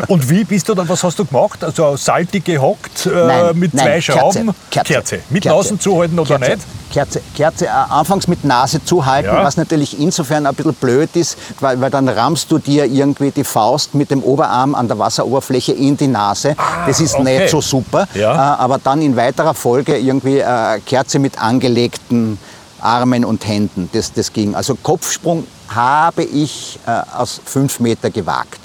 [0.08, 1.62] Und wie bist du dann, was hast du gemacht?
[1.64, 4.54] Also saltig gehockt äh, Nein, mit nein, zwei Kerze, Schrauben?
[4.70, 5.56] Kerze, Mit Kerze.
[5.58, 6.66] Nasen zuhalten oder Kerze, nicht?
[6.92, 9.44] Kerze, Kerze äh, anfangs mit Nase zuhalten, Ja.
[9.44, 13.44] was natürlich insofern ein bisschen blöd ist, weil, weil dann rammst du dir irgendwie die
[13.44, 16.55] Faust mit dem Oberarm an der Wasseroberfläche in die Nase.
[16.87, 17.38] das ist Ah, okay.
[17.40, 18.07] nicht so super.
[18.14, 18.35] Ja.
[18.35, 22.38] Äh, aber dann in weiterer Folge irgendwie äh, Kerze mit angelegten
[22.81, 23.88] Armen und Händen.
[23.92, 24.55] Das, das ging.
[24.55, 28.61] Also Kopfsprung habe ich äh, aus fünf Meter gewagt.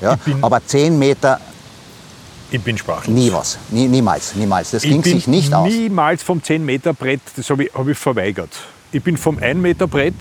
[0.00, 0.16] Ja?
[0.42, 1.40] Aber zehn Meter
[2.50, 3.08] Ich bin sprachlos.
[3.14, 3.58] nie was.
[3.70, 4.70] Nie, niemals, niemals.
[4.70, 5.68] Das Ich ging sich nicht aus.
[5.68, 8.50] niemals vom 10-Meter-Brett, das habe ich, hab ich verweigert.
[8.92, 10.14] Ich bin vom 1-Meter-Brett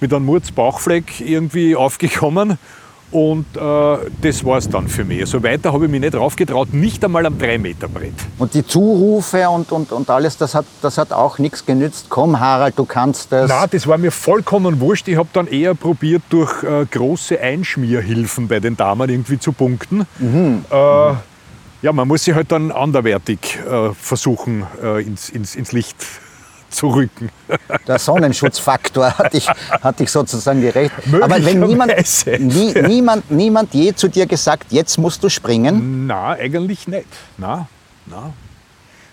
[0.00, 2.58] mit einem Murz-Bauchfleck irgendwie aufgekommen
[3.10, 5.26] und äh, das war es dann für mich.
[5.26, 8.12] So weiter habe ich mich nicht raufgetraut, nicht einmal am 3-Meter-Brett.
[8.38, 12.06] Und die Zurufe und, und, und alles, das hat, das hat auch nichts genützt.
[12.10, 13.48] Komm, Harald, du kannst das.
[13.48, 15.08] Na, das war mir vollkommen wurscht.
[15.08, 20.06] Ich habe dann eher probiert, durch äh, große Einschmierhilfen bei den Damen irgendwie zu punkten.
[20.18, 20.64] Mhm.
[20.70, 21.14] Äh,
[21.80, 25.96] Ja, man muss sie halt dann anderwertig äh, versuchen, äh, ins, ins, ins Licht
[26.70, 27.30] zu rücken.
[27.86, 30.92] Der Sonnenschutzfaktor hat dich, hat dich sozusagen gerecht.
[31.20, 31.92] Aber wenn niemand,
[32.38, 36.06] nie, niemand, niemand je zu dir gesagt, jetzt musst du springen?
[36.06, 37.06] Na, eigentlich nicht.
[37.36, 37.68] Na,
[38.06, 38.32] na.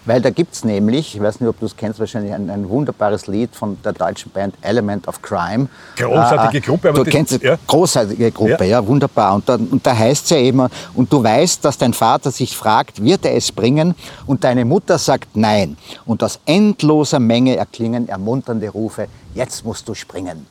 [0.06, 2.70] Weil da gibt es nämlich, ich weiß nicht, ob du es kennst, wahrscheinlich ein, ein,
[2.70, 5.68] wunderbares Lied von der deutschen Band Element of Crime.
[5.98, 6.90] Großartige äh, Gruppe.
[6.90, 7.58] Aber du kennst es, ja.
[7.66, 9.36] großartige Gruppe, ja, ja wunderbar.
[9.36, 12.56] Und da, und da heißt es ja immer, und du weißt, dass dein Vater sich
[12.56, 13.96] fragt, wird er es bringen?
[14.26, 15.78] Und deine Mutter sagt nein.
[16.06, 20.46] Und aus endloser Menge erklingen ermunternde Rufe, jetzt musst du springen.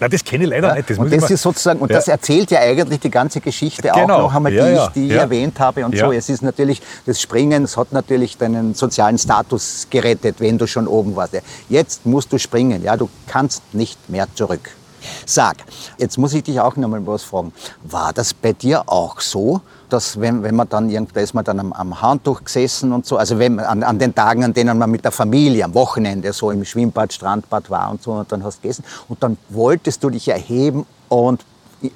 [0.00, 0.88] Nein, das kenne ich leider ja, nicht.
[0.88, 1.96] Das und das ist sozusagen, und ja.
[1.96, 4.00] das erzählt ja eigentlich die ganze Geschichte genau.
[4.00, 6.10] auch noch einmal, die, ja, ich, die ich erwähnt habe und so.
[6.10, 10.86] Es ist natürlich, das Springen, es hat natürlich deinen sozialen Status gerettet, wenn du schon
[10.86, 11.36] oben warst.
[11.68, 14.70] Jetzt musst du springen, ja, du kannst nicht mehr zurück.
[15.26, 15.56] Sag,
[15.98, 17.52] jetzt muss ich dich auch noch mal was fragen.
[17.82, 19.60] War das bei dir auch so,
[19.92, 23.16] dass wenn, wenn man dann da ist man dann am, am Handtuch gesessen und so,
[23.16, 26.50] also wenn, an, an den Tagen, an denen man mit der Familie am Wochenende so
[26.50, 30.10] im Schwimmbad, Strandbad war und so, und dann hast du gegessen und dann wolltest du
[30.10, 31.44] dich erheben und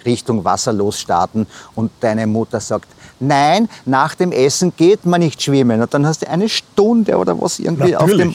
[0.05, 2.89] Richtung Wasser losstarten und deine Mutter sagt,
[3.21, 5.81] nein, nach dem Essen geht man nicht schwimmen.
[5.81, 8.27] Und dann hast du eine Stunde oder was irgendwie Natürlich.
[8.29, 8.35] auf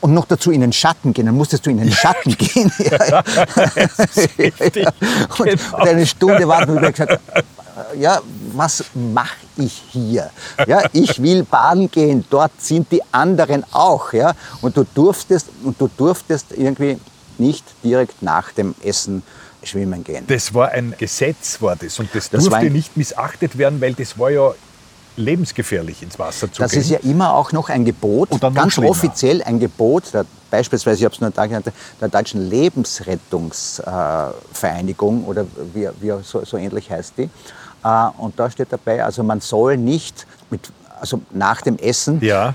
[0.00, 2.72] und noch dazu in den Schatten gehen, dann musstest du in den Schatten gehen.
[2.78, 3.22] ja, ja.
[5.38, 5.76] Und genau.
[5.76, 7.20] eine Stunde warten und gesagt,
[7.98, 8.20] ja,
[8.52, 10.30] was mache ich hier?
[10.66, 14.12] Ja, ich will baden gehen, dort sind die anderen auch.
[14.12, 14.34] Ja?
[14.60, 16.98] Und, du durftest, und du durftest irgendwie
[17.38, 19.22] nicht direkt nach dem Essen
[19.62, 20.26] schwimmen gehen.
[20.26, 21.98] Das war ein Gesetz, war das.
[21.98, 24.52] Und das, das durfte nicht missachtet werden, weil das war ja
[25.16, 26.80] lebensgefährlich ins Wasser zu das gehen.
[26.80, 31.04] Das ist ja immer auch noch ein Gebot, ganz offiziell ein Gebot, der, beispielsweise, ich
[31.04, 31.70] habe es nur da genannt,
[32.00, 37.30] der Deutschen Lebensrettungsvereinigung oder wie, wie so, so ähnlich heißt die.
[37.84, 42.52] Äh, und da steht dabei, also man soll nicht mit, also nach dem Essen ja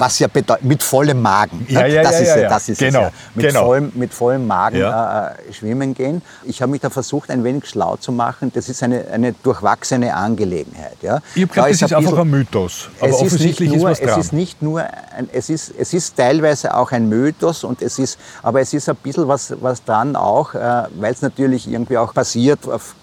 [0.00, 1.66] was ja bedeutet, mit vollem Magen.
[1.68, 2.48] Ja, ja, das, ja, ist, ja, ja.
[2.48, 3.12] das ist genau, es ja.
[3.34, 3.66] Mit, genau.
[3.66, 5.28] vollem, mit vollem Magen ja.
[5.28, 6.22] äh, schwimmen gehen.
[6.44, 8.50] Ich habe mich da versucht, ein wenig schlau zu machen.
[8.54, 10.96] Das ist eine, eine durchwachsene Angelegenheit.
[11.02, 11.20] Ja.
[11.34, 12.88] Ich glaube, da das ist, ein einfach ein Mythos.
[12.98, 14.20] Aber es offensichtlich ist, nur, ist was dran.
[14.20, 17.98] Es ist nicht nur, ein, es, ist, es ist teilweise auch ein Mythos, und es
[17.98, 21.98] ist, aber es ist ein bisschen was, was dran auch, äh, weil es natürlich irgendwie
[21.98, 22.94] auch basiert auf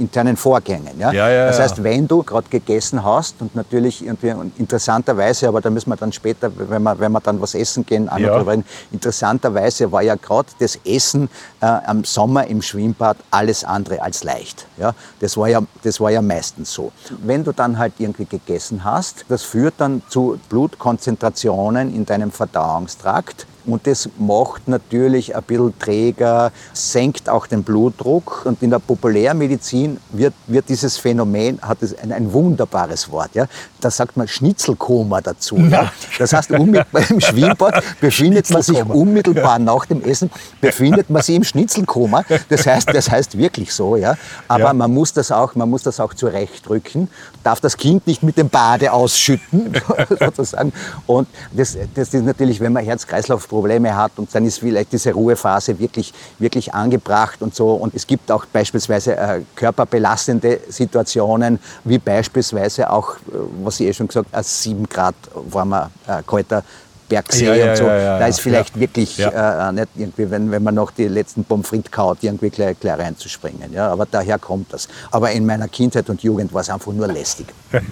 [0.00, 0.98] körperinternen Vorgängen.
[0.98, 1.12] Ja.
[1.12, 5.70] Ja, ja, das heißt, wenn du gerade gegessen hast und natürlich irgendwie interessanterweise, aber da
[5.70, 8.36] müssen wir dann später, wenn wir, wenn wir dann was essen gehen, ja.
[8.36, 8.64] reden.
[8.92, 11.28] Interessanterweise war ja gerade das Essen
[11.60, 14.66] äh, am Sommer im Schwimmbad alles andere als leicht.
[14.78, 14.94] Ja?
[15.20, 16.92] Das, war ja, das war ja meistens so.
[17.22, 23.46] Wenn du dann halt irgendwie gegessen hast, das führt dann zu Blutkonzentrationen in deinem Verdauungstrakt
[23.66, 28.42] und das macht natürlich ein bisschen träger, senkt auch den Blutdruck.
[28.44, 33.34] Und in der Populärmedizin wird, wird dieses Phänomen, hat es ein, ein wunderbares Wort.
[33.34, 33.46] Ja?
[33.80, 35.56] Da sagt man Schnitzelkoma dazu.
[35.58, 35.92] Ja?
[36.18, 41.44] Das heißt, im Schwimmbad befindet man sich unmittelbar nach dem Essen, befindet man sich im
[41.44, 42.24] Schnitzelkoma.
[42.48, 43.96] Das heißt, das heißt wirklich so.
[43.96, 44.16] Ja?
[44.48, 44.72] Aber ja.
[44.72, 47.08] Man, muss das auch, man muss das auch zurechtrücken,
[47.42, 49.74] darf das Kind nicht mit dem Bade ausschütten,
[50.18, 50.72] sozusagen.
[51.06, 55.12] Und das, das ist natürlich, wenn man Herz-Kreislauf Probleme hat und dann ist vielleicht diese
[55.12, 57.72] Ruhephase wirklich, wirklich angebracht und so.
[57.72, 63.18] Und es gibt auch beispielsweise äh, körperbelastende Situationen, wie beispielsweise auch, äh,
[63.64, 66.62] was ich eh schon gesagt habe, 7 Grad warmer, äh, kalter
[67.10, 67.84] Bergsee ja, ja, und so.
[67.84, 71.68] Ja, da ist vielleicht wirklich äh, nicht irgendwie, wenn, wenn man noch die letzten Pommes
[71.68, 73.72] frites kaut, irgendwie gleich, gleich reinzuspringen.
[73.72, 73.88] Ja?
[73.88, 74.88] Aber daher kommt das.
[75.10, 77.46] Aber in meiner Kindheit und Jugend war es einfach nur lästig.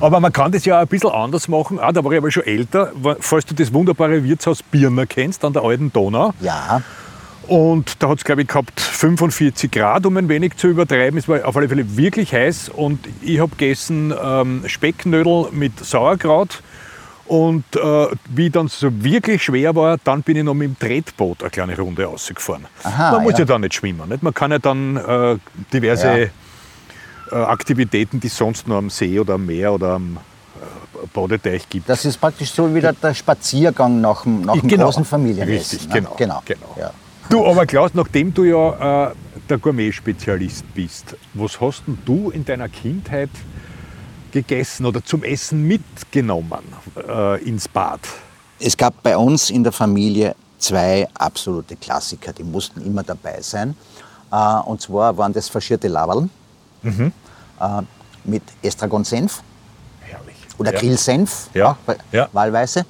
[0.00, 1.78] aber man kann das ja ein bisschen anders machen.
[1.78, 2.92] Ah, da war ich aber schon älter.
[3.20, 6.32] Falls du das wunderbare Wirtshaus Birner kennst, an der alten Donau.
[6.40, 6.82] Ja.
[7.46, 11.18] Und da hat es, glaube ich, gehabt 45 Grad, um ein wenig zu übertreiben.
[11.18, 16.62] Es war auf alle Fälle wirklich heiß und ich habe gegessen ähm, Specknödel mit Sauerkraut
[17.26, 21.42] und äh, wie dann so wirklich schwer war, dann bin ich noch mit dem Tretboot
[21.42, 22.66] eine kleine Runde rausgefahren.
[22.82, 23.40] Aha, Man muss ja.
[23.40, 24.08] ja dann nicht schwimmen.
[24.08, 24.22] Nicht?
[24.22, 25.36] Man kann ja dann äh,
[25.72, 26.26] diverse ja.
[27.32, 31.68] Äh, Aktivitäten, die es sonst nur am See oder am Meer oder am äh, Badeteich
[31.68, 31.88] gibt.
[31.88, 34.84] Das ist praktisch so wie der, Spaziergang nach, nach einem genau.
[34.84, 35.78] großen Familienessen.
[35.78, 35.94] Richtig, ne?
[35.94, 36.14] genau.
[36.16, 36.42] genau.
[36.44, 36.76] genau.
[36.78, 36.90] Ja.
[37.30, 39.14] Du, aber Klaus, nachdem du ja äh,
[39.48, 43.30] der Gourmet-Spezialist bist, was hast denn du in deiner Kindheit
[44.34, 46.64] gegessen oder zum Essen mitgenommen
[47.08, 48.00] äh, ins Bad?
[48.58, 53.76] Es gab bei uns in der Familie zwei absolute Klassiker, die mussten immer dabei sein.
[54.32, 56.28] Äh, und zwar waren das faschierte Laberl
[56.82, 57.12] mhm.
[57.60, 57.82] äh,
[58.24, 59.42] mit Estragon-Senf
[60.58, 60.78] oder ja.
[60.78, 61.76] Grillsenf, ja.
[62.12, 62.28] ja.
[62.32, 62.84] wahlweise.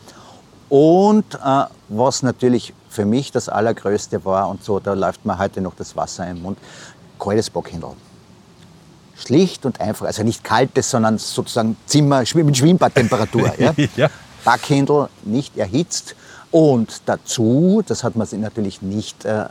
[0.68, 5.61] Und äh, was natürlich für mich das Allergrößte war, und so, da läuft mir heute
[5.61, 6.59] noch das Wasser im Mund,
[7.18, 7.90] kaltes Bockhändel.
[9.16, 13.53] Schlicht und einfach, also nicht kaltes, sondern sozusagen Zimmer mit Schwimmbadtemperatur.
[13.59, 13.72] ja?
[13.96, 14.09] Ja.
[14.44, 16.14] Backhändel nicht erhitzt
[16.50, 19.46] und dazu, das hat man sich natürlich nicht äh, äh,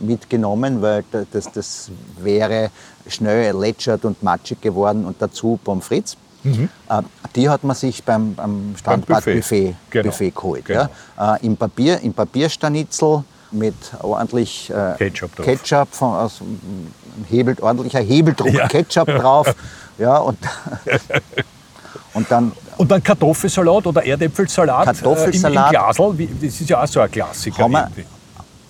[0.00, 2.70] mitgenommen, weil da- das, das wäre
[3.06, 6.16] schnell erlätschert und matschig geworden und dazu Pommes frites.
[6.44, 6.58] Äh,
[7.36, 9.74] die hat man sich beim, beim Strandbadbuffet Buffet.
[10.02, 10.40] Buffet, Genau.
[10.40, 10.64] geholt.
[10.64, 10.88] Genau.
[11.18, 11.34] Ja?
[11.36, 15.46] Äh, Im, Papier, Im Papierstanitzel mit ordentlich äh, Ketchup drauf.
[15.46, 16.92] Ketchup von, aus, m,
[17.28, 18.68] hebelt, ordentlicher Hebeldruck Ja.
[18.68, 19.54] Ketchup drauf.
[19.98, 20.38] Ja, und,
[22.14, 25.72] und dann Und dann Kartoffelsalat oder Erdäpfelsalat Kartoffelsalat.
[25.72, 26.28] Äh, im, im Glasl.
[26.42, 27.62] Das ist ja auch so ein Klassiker.
[27.64, 27.90] Haben wir-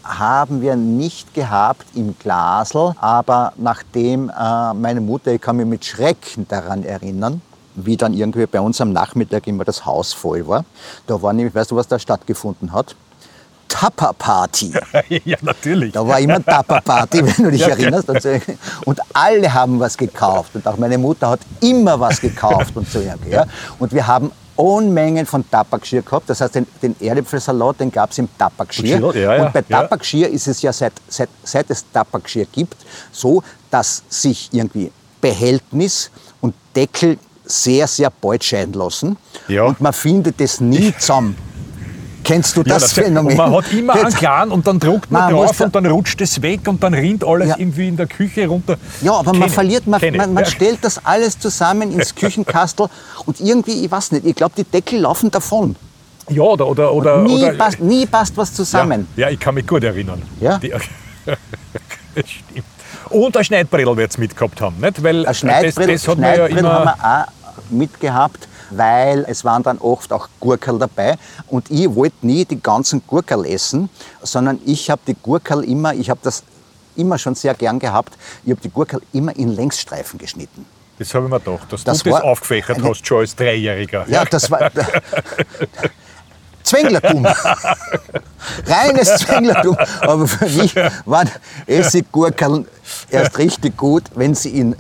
[0.05, 5.85] haben wir nicht gehabt im Glasl, aber nachdem äh, meine Mutter, ich kann mich mit
[5.85, 7.43] Schrecken daran erinnern,
[7.75, 10.65] wie dann irgendwie bei uns am Nachmittag immer das Haus voll war.
[11.07, 12.97] Da war nämlich, weißt du, was da stattgefunden hat?
[13.69, 14.73] Tupper-Party.
[15.25, 15.93] ja, natürlich.
[15.93, 18.09] Da war immer Tupper-Party, wenn du dich Ja, erinnerst.
[18.09, 18.31] Und, so.
[18.85, 20.55] und alle haben was gekauft.
[20.55, 23.01] Und auch meine Mutter hat immer was gekauft und so.
[23.01, 23.47] Ja.
[23.79, 26.29] Und wir haben Unmengen von Tabakschir gehabt.
[26.29, 28.99] Das heißt, den, den Erdäpfelsalat, den gab es im Tabakschir.
[28.99, 29.83] Geschirr, ja, ja, und bei ja.
[29.83, 32.77] Tabakschir ist es ja seit, seit, seit es Tabakschir gibt,
[33.13, 39.17] so, dass sich irgendwie Behältnis und Deckel sehr, sehr bald scheiden lassen.
[39.47, 39.63] Ja.
[39.63, 41.37] Und man findet es nie zusammen.
[42.25, 43.37] Kennst du Ja, das, das- Phänomen?
[43.37, 46.43] Man hat immer einen kleinen und dann druckt man Man drauf und dann rutscht es
[46.43, 47.57] weg und dann rinnt alles Ja.
[47.59, 48.77] irgendwie in der Küche runter.
[49.01, 50.51] Ja, aber Kenn man verliert, man, man, man Ja.
[50.51, 52.89] stellt das alles zusammen ins Küchenkastel
[53.25, 55.77] und irgendwie, ich weiß nicht, ich glaube, die Deckel laufen davon.
[56.29, 56.67] Ja, oder.
[56.67, 59.09] oder, oder, Nie, oder passt, nie passt was zusammen.
[59.17, 60.21] Ja, ja, ich kann mich gut erinnern.
[60.41, 60.59] Ja?
[60.59, 60.69] Die,
[62.15, 62.67] das stimmt.
[63.11, 65.03] Und ein Schneidbredel wird es mitgehabt haben, nicht?
[65.03, 66.85] Weil Ein Schneidbrettel, das, das hat man ja Schneidbrettel immer.
[66.85, 67.25] haben wir
[67.59, 71.17] auch mitgehabt, weil es waren dann oft auch Gurkerl dabei.
[71.49, 73.89] Und ich wollte nie die ganzen Gurkerl essen,
[74.23, 76.43] sondern ich habe die Gurkerl immer, ich habe das
[76.97, 80.67] immer schon sehr gern gehabt, ich habe die Gurkerl immer in Längsstreifen geschnitten.
[80.99, 84.05] Das habe ich mir gedacht, dass Das du das aufgefächert eine- hast, schon als Dreijähriger.
[84.09, 84.69] Ja, das war
[86.65, 87.25] Zwänglertum.
[88.67, 89.77] Reines Zwänglertum.
[90.01, 90.75] Aber für mich
[91.07, 91.31] waren
[91.67, 92.67] Essiggurkeln
[93.11, 94.77] erst richtig gut, wenn sie in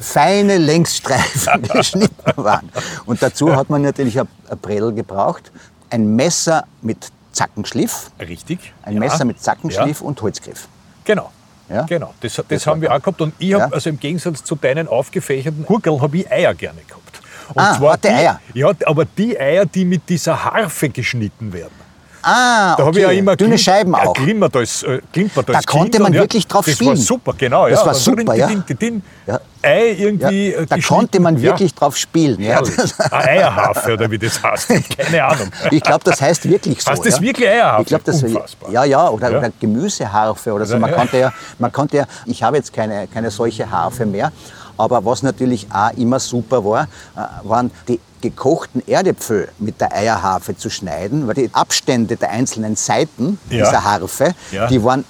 [0.00, 2.68] feine Längsstreifen geschnitten waren.
[3.06, 4.28] Und dazu hat man natürlich ein
[4.62, 5.52] Bredel gebraucht,
[5.90, 8.72] ein Messer mit Zackenschliff, Richtig.
[8.82, 9.00] ein ja.
[9.00, 10.06] Messer mit Zackenschliff Ja.
[10.06, 10.66] und Holzgriff.
[11.04, 11.30] Genau.
[11.68, 11.82] Ja?
[11.82, 13.20] Genau, das, das, Das haben wir auch gehabt.
[13.20, 13.70] Und ich habe, Ja.
[13.72, 17.20] also im Gegensatz zu deinen aufgefächerten Gurkeln, habe ich Eier gerne gehabt.
[17.50, 18.40] Und Ah, harte die, Eier.
[18.54, 21.74] Ja, aber die Eier, die mit dieser Harfe geschnitten werden.
[22.22, 22.98] Ah, Da habe okay.
[22.98, 24.12] ich ja immer dünne glim- Scheiben ja, auch.
[24.14, 26.90] Glimmert als, äh, glimpert als Da konnte Kind man und wirklich drauf das spielen.
[26.90, 27.68] Das war super, genau.
[27.68, 27.86] Das ja.
[27.86, 28.46] war Und so super, ja.
[28.46, 29.40] din- din- din- Ja.
[29.62, 31.42] Ei Ja, irgendwie äh, da konnte man Ja.
[31.42, 32.40] wirklich drauf spielen.
[32.40, 32.62] Ja.
[33.10, 34.70] Eine Eierharfe oder wie das heißt.
[34.70, 35.48] Ich Keine Ahnung.
[35.70, 36.90] Ich glaube, das heißt wirklich so.
[36.90, 37.20] Heißt das ja?
[37.22, 37.82] wirklich Eierharfe?
[37.82, 38.70] Ich glaube, das Unfassbar.
[38.70, 39.38] Ja, ja, oder, Ja.
[39.38, 40.78] oder Gemüseharfe oder so.
[40.78, 40.96] Man Ja.
[40.96, 44.32] konnte ja, man konnte ja, ich habe jetzt keine, keine solche Harfe mehr.
[44.80, 50.56] Aber was natürlich auch immer super war, äh, waren die gekochten Erdäpfel mit der Eierharfe
[50.56, 53.58] zu schneiden, weil die Abstände der einzelnen Seiten Ja.
[53.66, 54.68] dieser Harfe, Ja.
[54.68, 55.04] die waren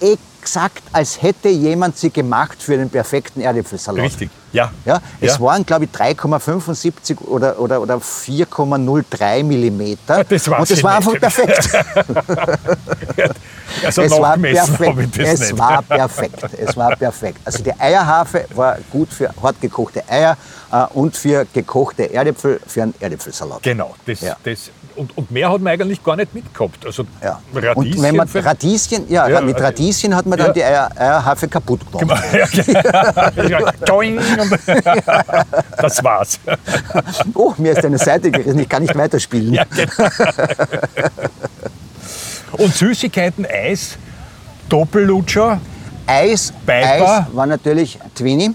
[0.00, 4.04] exakt, als hätte jemand sie gemacht für den perfekten Erdäpfelsalat.
[4.04, 4.70] Richtig, ja.
[4.84, 5.40] Ja, es Ja.
[5.40, 10.24] waren, glaube ich, 3,75 oder, oder, oder 4,03 Millimeter.
[10.28, 11.08] Das war's Und das war nicht.
[11.08, 11.70] einfach perfekt.
[13.84, 15.16] Also es war perfekt.
[15.18, 15.58] Es nicht.
[15.58, 16.42] war perfekt.
[16.58, 17.38] Es war perfekt.
[17.44, 20.36] Also die Eierharfe war gut für hart gekochte Eier
[20.72, 23.62] äh, und für gekochte Erdäpfel, für einen Erdäpfelsalat.
[23.62, 24.36] Genau, das, Ja.
[24.42, 26.84] das, und, und mehr hat man eigentlich gar nicht mitgehabt.
[26.86, 27.40] Also Ja.
[27.54, 30.52] Radieschen Und wenn man Radieschen, ja, Ja, mit Radi- Radieschen hat man dann Ja.
[30.52, 32.24] die Eier, Eierharfe kaputt gemacht.
[33.36, 33.70] Genau.
[33.96, 34.20] Und
[35.82, 36.38] das war's.
[37.34, 39.52] Oh, mir ist eine Seite gerissen, ich kann nicht weiterspielen.
[39.54, 40.08] Ja, genau.
[42.52, 43.96] Und Süßigkeiten, Eis,
[44.68, 45.60] Doppellutscher,
[46.06, 47.18] Eis, Piper.
[47.28, 48.50] Eis war natürlich Twinny,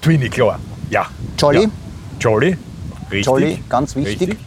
[0.00, 0.58] Twinny, klar.
[0.90, 1.06] Ja.
[1.38, 1.62] Jolly.
[1.64, 1.68] Ja.
[2.20, 2.56] Jolly,
[3.10, 3.26] richtig.
[3.26, 4.20] Jolly, ganz wichtig.
[4.30, 4.38] Richtig.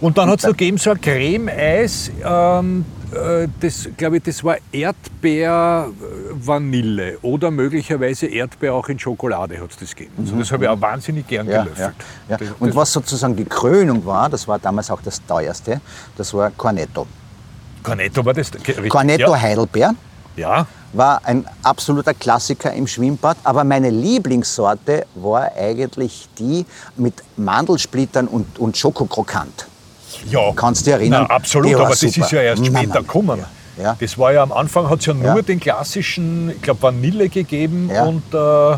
[0.00, 4.44] Und dann hat es noch gegeben so ein Creme-Eis, ähm, äh, das glaube ich, das
[4.44, 10.14] war Erdbeer-Vanille oder möglicherweise Erdbeer auch in Schokolade hat es das gegeben.
[10.18, 11.52] Also das habe ich auch wahnsinnig gern Mhm.
[11.52, 11.94] Ja, gelöffelt.
[12.28, 12.36] ja, ja.
[12.36, 15.80] Das, Und das, was sozusagen die Krönung war, das war damals auch das teuerste,
[16.16, 17.06] das war Cornetto.
[17.82, 18.52] Cornetto war das.
[18.54, 19.40] Richtig, Cornetto ja.
[19.40, 19.94] Heidelbeer
[20.36, 26.64] ja, war ein absoluter Klassiker im Schwimmbad, aber meine Lieblingssorte war eigentlich die
[26.96, 29.66] mit Mandelsplittern und, und Schokokrokant.
[30.30, 30.52] Ja.
[30.54, 31.26] Kannst du dich erinnern?
[31.28, 32.24] Na, absolut, aber das super.
[32.24, 33.44] ist ja erst später gekommen.
[33.80, 33.96] Ja.
[34.00, 35.42] Das war ja am Anfang, hat es ja nur Ja.
[35.42, 38.04] den klassischen, ich glaube, Vanille gegeben Ja.
[38.04, 38.76] und äh,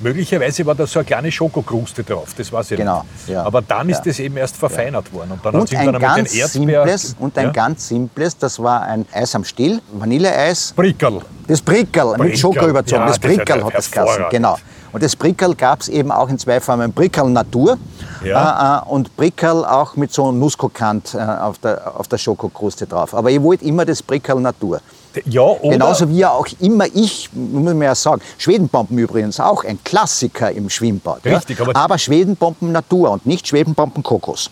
[0.00, 3.30] Möglicherweise war da so eine kleine Schokokruste drauf, das weiß ich Genau, nicht.
[3.34, 3.42] ja.
[3.42, 4.04] Aber dann ist Ja.
[4.04, 5.32] das eben erst verfeinert worden.
[5.32, 6.46] Und dann Und hat sich ein dann mit den Erdbeer...
[6.48, 7.50] simples, und ein Ja.
[7.50, 11.20] ganz simples, das war ein Eis am Stiel, Vanilleeis, Prickerl.
[11.48, 12.16] Das Prickerl.
[12.16, 13.00] mit Schoko überzogen.
[13.02, 14.56] Ja, das ja hat das Kassen, genau.
[14.92, 16.92] Und das Prickerl gab es eben auch in zwei Formen.
[16.92, 17.76] Prickerl Natur
[18.24, 18.80] Ja.
[18.82, 23.14] äh, äh, und Prickerl auch mit so Nusskokant äh, auf, der, auf der Schokokruste drauf.
[23.14, 24.80] Aber ich wollte immer das Prickerl Natur.
[25.24, 25.70] Ja, oder...
[25.72, 30.50] Genauso wie ja auch immer ich, muss man ja sagen, Schwedenbomben übrigens auch ein Klassiker
[30.52, 31.24] im Schwimmbad.
[31.24, 31.64] Richtig, ja?
[31.66, 34.50] aber- aber Schwedenbomben Natur und nicht Schwedenbomben Kokos.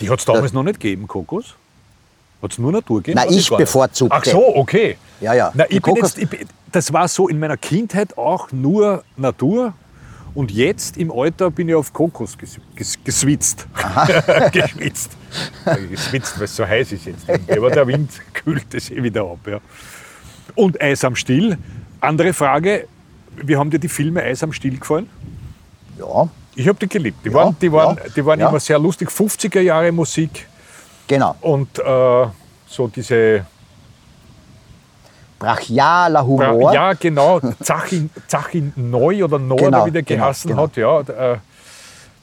[0.00, 1.54] Die hat es damals noch nicht gegeben, Kokos?
[2.42, 3.16] Hat es nur Natur gegeben?
[3.18, 4.14] Nein, ich bevorzugte.
[4.16, 4.96] Ach so, okay.
[5.20, 5.50] Ja, ja.
[5.54, 6.28] Na, ich bin jetzt, ich,
[6.70, 9.72] das war so in meiner Kindheit auch nur Natur.
[10.34, 13.66] Und jetzt im Alter bin ich auf Kokos ges, ges, geswitzt.
[14.52, 15.10] Geschwitzt.
[15.90, 17.24] Geswitzt, weil es so heiß ist jetzt.
[17.50, 19.38] Aber der Wind kühlt es eh wieder ab.
[19.46, 19.58] Ja.
[20.54, 21.58] Und Eis am Stiel.
[22.00, 22.86] Andere Frage,
[23.42, 25.08] wie haben dir die Filme Eis am Stiel gefallen?
[25.98, 27.18] Ja, Ich habe die geliebt.
[27.24, 29.08] Die Ja, waren, die waren, ja, die waren immer sehr lustig.
[29.08, 30.46] 50er Jahre Musik
[31.08, 31.34] genau.
[31.40, 32.26] und äh,
[32.66, 33.44] so diese
[35.38, 36.72] Brachialer Humor.
[36.72, 37.40] Ja, genau.
[37.62, 40.62] Zachin, Zachin Neu oder Neu, Genau, wie der genau, geheißen genau.
[40.64, 41.02] hat, ja.
[41.02, 41.36] Der, äh,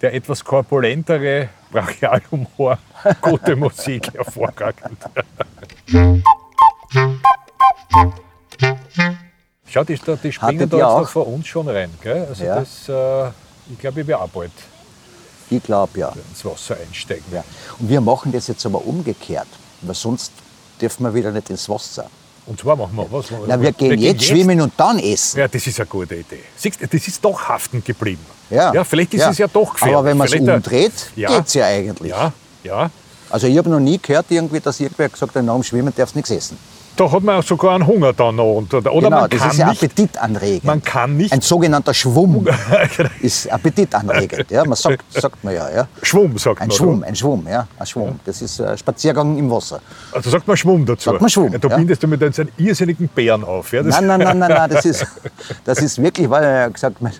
[0.01, 2.77] der etwas korpulentere Brachialhumor,
[3.21, 4.97] gute Musik, hervorragend.
[9.67, 11.01] Schau, die, die springen da jetzt auch?
[11.01, 11.89] noch vor uns schon rein.
[12.01, 12.25] Gell?
[12.29, 12.59] Also Ja.
[12.59, 13.27] das, äh,
[13.71, 14.51] ich glaube, ich werde auch bald
[15.49, 16.13] Ich glaube ja.
[16.29, 17.25] ins Wasser einsteigen.
[17.31, 17.43] ja.
[17.79, 19.47] Und wir machen das jetzt aber umgekehrt,
[19.81, 20.31] weil sonst
[20.81, 22.09] dürfen wir wieder nicht ins Wasser.
[22.47, 23.25] Und zwar machen wir was?
[23.47, 25.39] Na, wir gehen jetzt schwimmen und dann essen.
[25.39, 26.43] Ja, das ist eine gute Idee.
[26.55, 28.23] Siehst, du, das ist doch haften geblieben.
[28.49, 28.71] Ja.
[28.73, 29.97] ja vielleicht ist es ja doch gefährlich.
[29.97, 31.35] Aber wenn man es äh, umdreht, Ja.
[31.35, 32.11] geht's ja eigentlich.
[32.11, 32.31] Ja,
[32.63, 32.91] ja.
[33.31, 36.13] Also ich habe noch nie gehört, irgendwie, dass irgendwer gesagt hat, nach dem Schwimmen darfst
[36.13, 36.57] du nichts essen.
[36.97, 38.55] Da hat man sogar einen Hunger dann noch.
[38.55, 40.63] Und, oder genau, man das kann ist ja nicht, appetitanregend.
[40.63, 42.47] man kann nicht Ein sogenannter Schwumm
[43.21, 44.49] ist appetitanregend.
[44.49, 45.87] Ja, man sagt, sagt man ja, ja.
[46.01, 46.77] Schwumm, sagt Ein man.
[46.77, 47.07] Schwumm, oder?
[47.07, 47.67] ein Schwumm, ja.
[47.77, 48.19] Ein Schwumm.
[48.25, 49.81] Das ist äh, Spaziergang im Wasser.
[50.13, 51.09] Also sagt man Schwumm dazu.
[51.09, 51.75] Sagt man Schwumm, Ja, da ja.
[51.77, 53.73] bindest du mit so einen irrsinnigen Bären auf.
[53.73, 55.05] Ja, Nein, nein, nein, nein, nein, das ist,
[55.65, 57.13] das ist wirklich, weil er gesagt mein,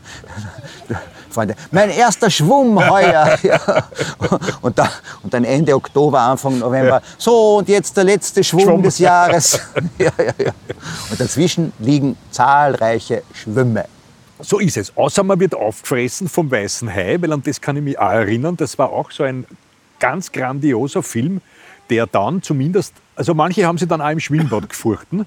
[1.36, 3.38] Freunde, mein erster Schwumm heuer.
[3.44, 3.60] Ja.
[4.62, 4.90] Und, dann,
[5.24, 7.02] und dann Ende Oktober, Anfang November.
[7.18, 8.84] So, und jetzt der letzte Schwumm, Schwumm.
[8.84, 9.60] des Jahres.
[9.98, 10.52] Ja, ja, ja.
[11.10, 13.86] Und dazwischen liegen zahlreiche Schwümme.
[14.40, 14.96] So ist es.
[14.98, 18.58] Außer man wird aufgefressen vom weißen Hai, weil an das kann ich mich auch erinnern.
[18.58, 19.46] Das war auch so ein
[20.00, 21.42] ganz grandioser Film,
[21.90, 25.26] der dann zumindest, also manche haben sie dann auch im Schwimmbad gefurchten,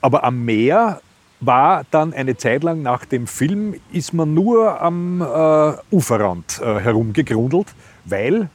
[0.00, 1.00] aber am Meer
[1.40, 6.80] war dann eine Zeit lang nach dem Film, ist man nur am äh, Uferrand äh,
[6.80, 7.66] herumgegrundelt,
[8.04, 8.48] weil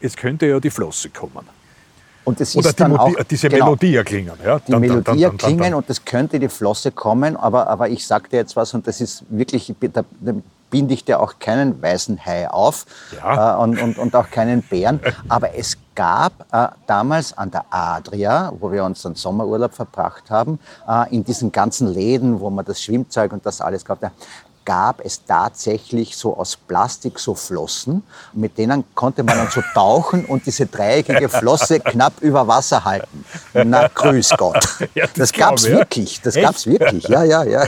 [0.00, 1.46] es könnte ja die Flosse kommen.
[2.24, 4.32] Und das Oder ist die dann Modi- auch, diese genau, Melodie erklingen.
[4.44, 4.58] Ja?
[4.58, 8.56] die Melodie klingen und das könnte die Flosse kommen, aber, aber ich sag dir jetzt
[8.56, 10.32] was und das ist wirklich, da, da
[10.70, 13.54] binde ich dir auch keinen weißen Hai auf Ja.
[13.56, 18.52] äh, und, und, und auch keinen Bären, aber es gab äh, damals an der Adria,
[18.58, 23.32] wo wir unseren Sommerurlaub verbracht haben, äh, in diesen ganzen Läden, wo man das Schwimmzeug
[23.32, 24.00] und das alles gab,
[24.64, 28.02] gab es tatsächlich so aus Plastik so Flossen,
[28.32, 33.24] mit denen konnte man dann so tauchen und diese dreieckige Flosse knapp über Wasser halten.
[33.52, 34.66] Na, grüß Gott.
[34.94, 35.78] Ja, das das gab's ich, ja.
[35.78, 36.46] wirklich, das Echt?
[36.46, 37.04] gab's wirklich.
[37.08, 37.64] Ja, ja, ja.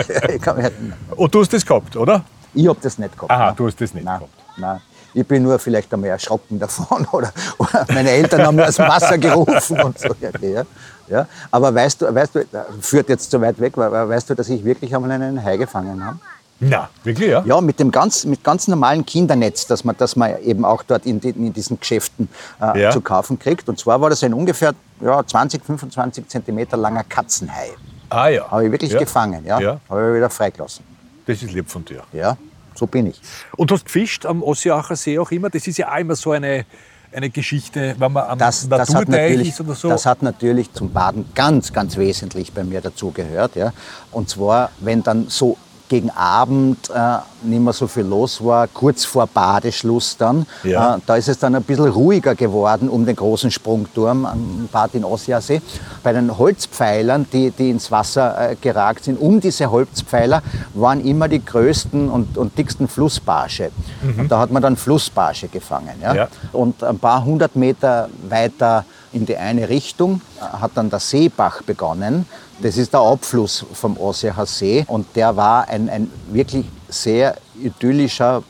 [1.17, 2.25] Und du hast das gehabt, oder?
[2.57, 3.31] ich hab das nicht gehabt.
[3.31, 3.57] Aha, nein.
[3.57, 4.33] du hast das nicht nein, gehabt.
[4.57, 4.81] Nein.
[5.17, 8.87] Ich bin nur vielleicht einmal erschrocken davon oder, oder meine Eltern haben mir aus dem
[8.87, 10.11] Wasser gerufen und so.
[10.11, 10.63] Okay, ja.
[11.09, 11.27] Ja.
[11.51, 12.45] Aber weißt du, weißt du,
[12.81, 16.05] führt jetzt zu weit weg, aber weißt du, dass ich wirklich einmal einen Hai gefangen
[16.05, 16.19] habe?
[16.61, 17.43] Na, wirklich, ja?
[17.47, 21.07] Ja, mit dem ganz, mit ganz normalen Kindernetz, das man, das man eben auch dort
[21.07, 22.29] in, in diesen Geschäften
[22.61, 22.91] äh, Ja.
[22.91, 23.69] zu kaufen kriegt.
[23.71, 27.71] Und zwar war das ein ungefähr ja, 20, 25 Zentimeter langer Katzenhai.
[28.11, 28.51] Ah ja.
[28.51, 28.99] Habe ich wirklich ja.
[28.99, 29.61] gefangen, ja.
[29.61, 29.81] Ja.
[29.89, 30.85] Habe ich wieder freigelassen.
[31.27, 32.03] Das ist lieb von dir.
[32.13, 32.37] Ja,
[32.77, 33.21] so bin ich.
[33.57, 35.51] Und du hast gefischt am Ossiacher See auch immer.
[35.51, 36.65] Das ist ja auch immer so eine,
[37.13, 39.89] eine Geschichte, wenn man am Das, Naturteich natürlich, ist oder so.
[39.89, 43.57] das hat natürlich zum Baden ganz, ganz wesentlich bei mir dazugehört.
[43.57, 43.73] Ja.
[44.13, 45.57] Und zwar, wenn dann so
[45.89, 50.97] gegen Abend äh, nicht mehr so viel los war, kurz vor Badeschluss dann, Ja.
[50.97, 54.95] äh, da ist es dann ein bisschen ruhiger geworden um den großen Sprungturm am Bad
[54.95, 55.63] in Ossiasee.
[56.03, 60.43] Bei den Holzpfeilern, die, die ins Wasser äh, geragt sind, um diese Holzpfeiler
[60.75, 63.71] waren immer die größten und, und dicksten Flussbarsche.
[64.19, 65.95] Und da hat man dann Flussbarsche gefangen.
[66.03, 66.15] Ja?
[66.15, 66.29] Ja.
[66.53, 71.63] Und ein paar hundert Meter weiter in die eine Richtung äh, hat dann der Seebach
[71.63, 72.27] begonnen.
[72.61, 78.43] Das ist der Abfluss vom Osseher See und der war ein, ein wirklich sehr idyllischer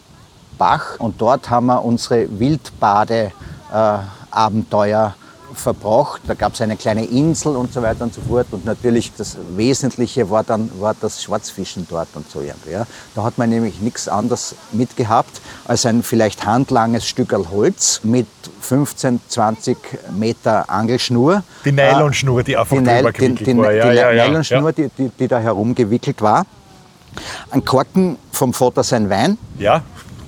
[0.58, 0.98] Bach.
[0.98, 5.14] Und dort haben wir unsere Wildbade-Abenteuer
[5.58, 6.22] verbracht.
[6.26, 8.46] Da gab es eine kleine Insel und so weiter und so fort.
[8.50, 12.72] Und natürlich das Wesentliche war dann war das Schwarzfischen dort und so irgendwie.
[12.72, 12.86] Ja.
[13.14, 18.26] Da hat man nämlich nichts anderes mitgehabt als ein vielleicht handlanges Stück Holz mit
[18.60, 19.76] 15, 20
[20.16, 21.42] Meter Angelschnur.
[21.64, 23.72] Die Nylonschnur, die einfach die drüber die, die, war.
[23.72, 26.46] Ja, die ja, ja, Nylonschnur, die, die, die da herumgewickelt war.
[27.50, 29.38] Ein Korken vom Vater sein Wein.
[29.58, 29.82] Ja.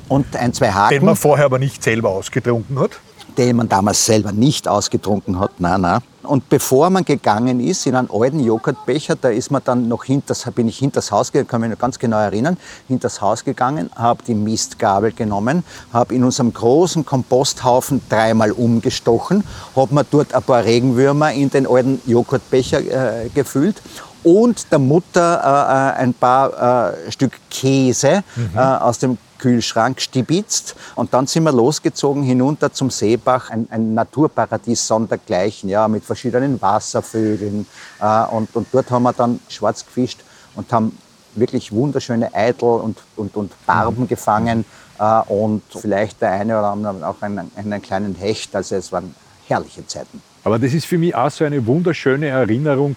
[0.09, 0.95] Und ein, zwei Haken.
[0.95, 2.99] Den man vorher aber nicht selber ausgetrunken hat
[3.39, 5.53] den man damals selber nicht ausgetrunken hat.
[5.59, 6.01] Nein, nein.
[6.25, 10.35] Und bevor man gegangen ist in einen alten Joghurtbecher, da ist man dann noch hinter,
[10.51, 14.23] bin ich hinters Haus gegangen, kann mich noch ganz genau erinnern, hinters Haus gegangen, habe
[14.27, 19.43] die Mistgabel genommen, habe in unserem großen Komposthaufen dreimal umgestochen,
[19.75, 23.81] habe mir dort ein paar Regenwürmer in den alten Joghurtbecher äh, gefüllt
[24.23, 28.51] und der Mutter äh, äh ein paar äh, Stück Käse mhm.
[28.55, 30.77] äh, aus dem Kühlschrank stibitzt.
[30.95, 36.61] Und dann sind wir losgezogen hinunter zum Seebach, ein, ein Naturparadies sondergleichen, ja, mit verschiedenen
[36.61, 37.67] Wasservögeln.
[38.01, 40.21] Äh, und, und dort haben wir dann schwarz gefischt
[40.55, 40.97] und haben
[41.35, 44.09] wirklich wunderschöne Eitel und, und, und Barben mhm.
[44.09, 44.65] gefangen
[44.99, 48.55] äh, und vielleicht der eine oder andere auch einen, einen kleinen Hecht.
[48.55, 49.15] Also es waren
[49.47, 50.23] herrliche Zeiten.
[50.45, 52.97] Aber das ist für mich auch so eine wunderschöne Erinnerung,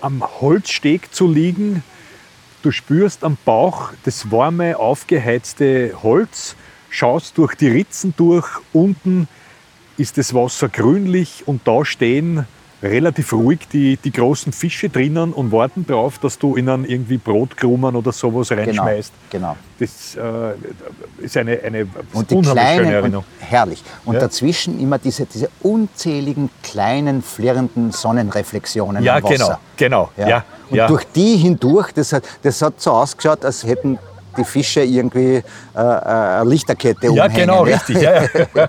[0.00, 1.82] am Holzsteg zu liegen,
[2.62, 6.56] Du spürst am Bauch das warme, aufgeheizte Holz,
[6.90, 9.28] schaust durch die Ritzen durch, unten
[9.96, 12.46] ist das Wasser grünlich und da stehen
[12.82, 17.94] relativ ruhig die, die großen Fische drinnen und warten darauf, dass du ihnen irgendwie Brotkrumen
[17.94, 19.12] oder sowas genau, reinschmeißt.
[19.30, 19.56] Genau.
[19.56, 19.56] genau.
[19.78, 23.82] Das äh, ist eine, eine und die kleinen und herrlich.
[24.04, 24.20] Und ja.
[24.20, 29.60] dazwischen immer diese, diese unzähligen kleinen flirrenden Sonnenreflexionen ja, im Wasser.
[29.76, 30.28] Genau, genau.
[30.28, 30.28] Ja.
[30.28, 30.44] ja.
[30.70, 30.86] Und ja.
[30.86, 33.98] durch die hindurch, das hat, das hat so ausgeschaut, als hätten
[34.40, 35.42] die Fische irgendwie äh,
[35.74, 37.34] äh eine Lichterkette ja, umhängen.
[37.34, 38.02] Genau, ja, genau, richtig.
[38.02, 38.68] Ja.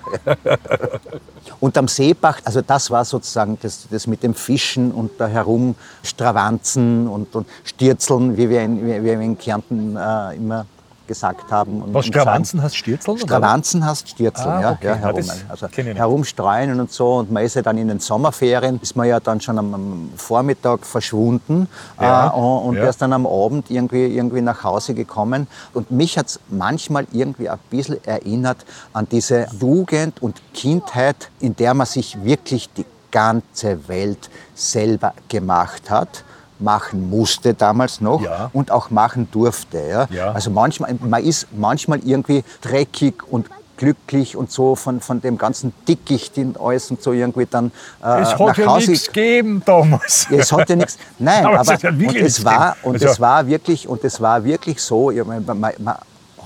[1.60, 7.08] und am Seebach, also das war sozusagen das, das mit dem Fischen und da herumstravanzen
[7.08, 10.66] und, und Stürzeln, wie wir in, wie wir in Kärnten äh, immer
[11.06, 11.82] gesagt haben.
[11.82, 13.18] Und, Was, Stravanzen hast Stürzeln?
[13.18, 14.88] Stravanzen hast Stürzeln, ah, okay.
[14.88, 17.16] ja, ja herum, also herumstreuen und so.
[17.16, 20.10] Und man ist ja dann in den Sommerferien, ist man ja dann schon am, am
[20.16, 21.68] Vormittag verschwunden
[22.00, 22.84] ja, äh, und ja.
[22.84, 25.46] erst dann am Abend irgendwie, irgendwie nach Hause gekommen.
[25.74, 31.56] Und mich hat es manchmal irgendwie ein bisschen erinnert an diese Jugend und Kindheit, in
[31.56, 36.24] der man sich wirklich die ganze Welt selber gemacht hat
[36.58, 38.50] machen musste damals noch ja.
[38.52, 39.78] und auch machen durfte.
[39.78, 40.08] Ja?
[40.10, 40.32] ja?
[40.32, 43.46] Also manchmal, man ist manchmal irgendwie dreckig und
[43.82, 47.72] glücklich und so von, von dem ganzen Dickicht in alles und so irgendwie dann
[48.04, 50.28] äh, Es hat ja nichts gegeben damals.
[50.30, 53.06] Es hat ja nichts, nein, aber, aber es, ja und es war und also.
[53.08, 55.96] es war wirklich und es war wirklich so, man, man, man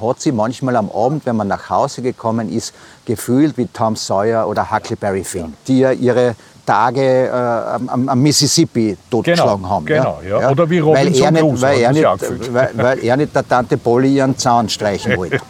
[0.00, 4.48] hat sie manchmal am Abend, wenn man nach Hause gekommen ist, gefühlt wie Tom Sawyer
[4.48, 6.36] oder Huckleberry Finn, die ja ihre
[6.66, 9.86] Tage äh, am, am, Mississippi totgeschlagen genau, haben.
[9.86, 10.40] Genau, ja.
[10.40, 10.50] ja.
[10.50, 13.78] Oder wie Robinson weil er nicht, weil er, nicht, weil, weil er nicht der Tante
[13.78, 15.40] Polly ihren Zaun streichen wollte.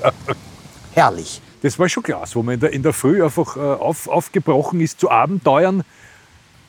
[0.93, 1.41] Herrlich.
[1.62, 4.81] Das war schon klasse, wo man in der, in der Früh einfach äh, auf, aufgebrochen
[4.81, 5.83] ist zu Abenteuern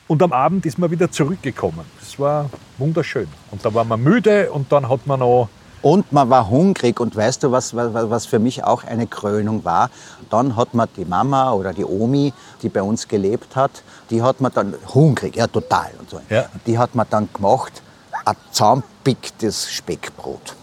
[0.08, 1.84] und am Abend ist man wieder zurückgekommen.
[2.00, 3.28] Das war wunderschön.
[3.50, 5.50] Und da war man müde und dann hat man noch
[5.82, 9.64] und man war hungrig und weißt du, was, was, was für mich auch eine Krönung
[9.64, 9.90] war?
[10.30, 14.40] Dann hat man die Mama oder die Omi, die bei uns gelebt hat, die hat
[14.40, 16.20] man dann hungrig, ja total und so.
[16.28, 16.46] Ja.
[16.66, 17.82] Die hat man dann gemacht,
[18.24, 20.54] ein zahnpicktes Speckbrot.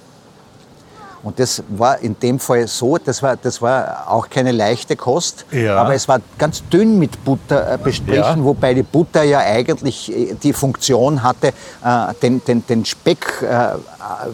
[1.26, 5.44] Und das war in dem Fall so, das war, das war auch keine leichte Kost,
[5.50, 5.76] ja.
[5.76, 8.44] aber es war ganz dünn mit Butter äh, bestrichen, ja.
[8.44, 11.48] wobei die Butter ja eigentlich äh, die Funktion hatte,
[11.84, 13.44] äh, den, den, den Speck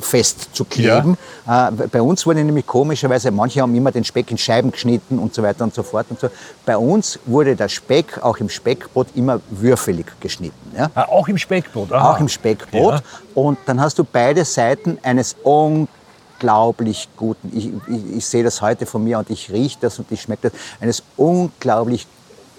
[0.01, 1.17] fest zu kleben.
[1.47, 1.71] Ja.
[1.71, 5.41] Bei uns wurde nämlich komischerweise, manche haben immer den Speck in Scheiben geschnitten und so
[5.41, 6.07] weiter und so fort.
[6.09, 6.27] Und so.
[6.65, 10.75] Bei uns wurde der Speck auch im Speckbrot immer würfelig geschnitten.
[10.77, 10.91] Ja?
[10.93, 11.93] Ah, auch im Speckbrot?
[11.93, 12.11] Aha.
[12.11, 13.01] Auch im Speckbrot.
[13.33, 16.00] Und dann hast du beide Seiten eines unglaublichen
[16.41, 20.11] unglaublich guten, ich, ich, ich sehe das heute von mir und ich rieche das und
[20.11, 22.07] ich schmecke das, eines unglaublich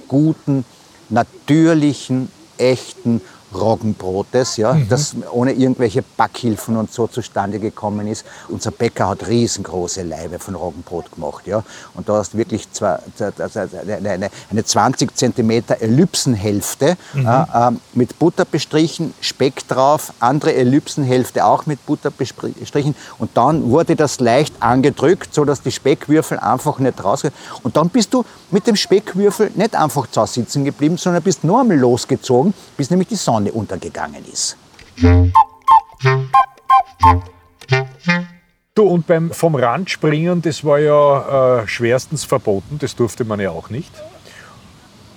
[0.07, 0.64] guten,
[1.09, 3.20] natürlichen, echten
[3.55, 4.88] Roggenbrotes, ja, mhm.
[4.88, 8.24] das ohne irgendwelche Backhilfen und so zustande gekommen ist.
[8.48, 11.46] Unser Bäcker hat riesengroße Leibe von Roggenbrot gemacht.
[11.46, 11.62] Ja,
[11.94, 17.26] und da hast du wirklich zwei, eine, eine 20 cm Ellipsenhälfte mhm.
[17.26, 23.96] äh, mit Butter bestrichen, Speck drauf, andere Ellipsenhälfte auch mit Butter bestrichen und dann wurde
[23.96, 27.34] das leicht angedrückt, sodass die Speckwürfel einfach nicht rausgehen.
[27.62, 31.61] Und dann bist du mit dem Speckwürfel nicht einfach zu sitzen geblieben, sondern bist nur
[31.61, 34.57] einmal losgezogen, bis nämlich die Sonne Sonne untergegangen ist.
[38.74, 43.38] Du, und beim vom Rand springen, das war ja äh, schwerstens verboten, das durfte man
[43.40, 43.90] ja auch nicht.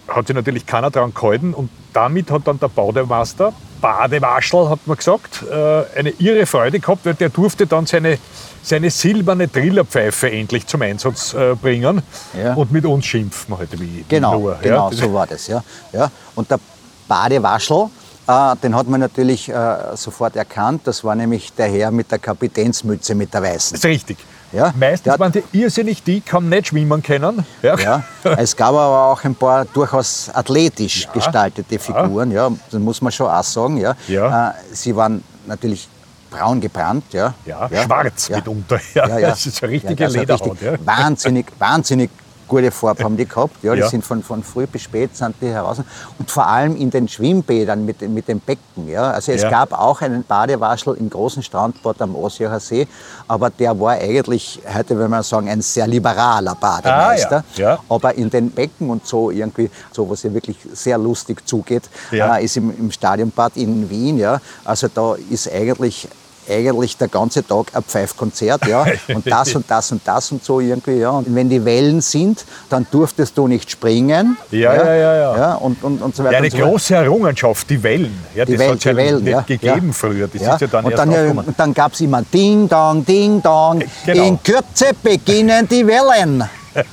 [0.08, 4.98] hat sich natürlich keiner daran gehalten und damit hat dann der Bademeister, Badewaschel hat man
[4.98, 8.18] gesagt, äh, eine irre Freude gehabt, weil der durfte dann seine,
[8.62, 12.02] seine silberne Trillerpfeife endlich zum Einsatz äh, bringen
[12.38, 12.54] Ja.
[12.56, 14.56] und mit uns schimpfen halt wie Genau, nur.
[14.62, 14.98] genau, ja.
[14.98, 15.48] so war das.
[15.48, 15.64] Ja.
[15.94, 16.12] Ja.
[16.36, 16.60] Und der
[17.08, 17.88] Badewaschel,
[18.28, 20.82] äh, den hat man natürlich äh, sofort erkannt.
[20.86, 23.76] Das war nämlich der Herr mit der Kapitänsmütze, mit der weißen.
[23.76, 24.18] Das ist richtig.
[24.52, 27.46] Ja, Meistens hat- waren die irrsinnig dick, haben nicht schwimmen können.
[27.62, 27.78] Ja.
[27.78, 28.04] Ja.
[28.38, 33.28] Es gab aber auch ein paar durchaus athletisch gestaltete Figuren, ja, das muss man schon
[33.28, 33.78] auch sagen.
[33.78, 33.96] Ja.
[34.08, 34.50] Ja.
[34.52, 35.90] Äh, Sie waren natürlich
[36.30, 37.06] braun gebrannt.
[37.12, 38.80] Ja, Ja, schwarz mitunter.
[38.94, 40.74] Ja, das ist eine richtige also Lederhaut, ja.
[40.86, 42.10] Wahnsinnig, wahnsinnig
[42.48, 43.64] gute Farbe haben die gehabt.
[43.64, 43.90] Ja, die Ja.
[43.90, 45.78] sind von, von früh bis spät sind die heraus.
[46.20, 48.88] Und vor allem in den Schwimmbädern mit, den- mit den Becken.
[48.88, 49.12] Ja.
[49.12, 49.50] Also es Ja.
[49.50, 52.88] gab auch einen Badewaschel im großen Strandbad am Osjacher See,
[53.28, 57.38] aber der war eigentlich, heute würde man sagen, ein sehr liberaler Bademeister.
[57.56, 57.80] Ah, ja.
[57.90, 62.38] Aber in den Becken und so irgendwie, so was ja wirklich sehr lustig zugeht, Ja.
[62.38, 64.18] äh, ist im, im Stadionbad in Wien.
[64.18, 64.40] Ja.
[64.64, 66.08] Also da ist eigentlich
[66.50, 70.60] eigentlich der ganze Tag ein Pfeifkonzert, ja, und das und das und das und so
[70.60, 71.10] irgendwie, ja.
[71.12, 74.38] Und wenn die Wellen sind, dann durftest du nicht springen.
[74.52, 75.38] Ja, ja, ja, ja.
[75.38, 76.34] ja und, und, und so weiter.
[76.34, 76.70] Ja, eine so weiter.
[76.70, 78.18] große Errungenschaft, die Wellen.
[78.36, 79.42] Ja, Die, das Wellen, ja die Wellen, nicht ja.
[79.42, 79.94] gegeben ja.
[79.94, 80.28] früher.
[80.28, 80.54] Das ja.
[80.56, 81.46] ist ja dann und dann, ja, aufgekommen.
[81.46, 84.28] und dann gab es immer Ding Dong, Ding Dong, Genau.
[84.28, 86.44] in Kürze beginnen die Wellen.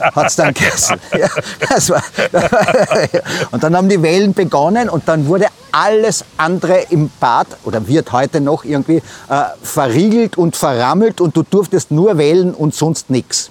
[0.01, 1.01] Hat es dann geheißen.
[1.19, 1.29] Ja,
[1.69, 2.03] das war,
[3.51, 8.13] und dann haben die Wellen begonnen und dann wurde alles andere im Bad oder wird
[8.13, 13.51] heute noch irgendwie äh, verriegelt und verrammelt und du durftest nur wählen und sonst nichts.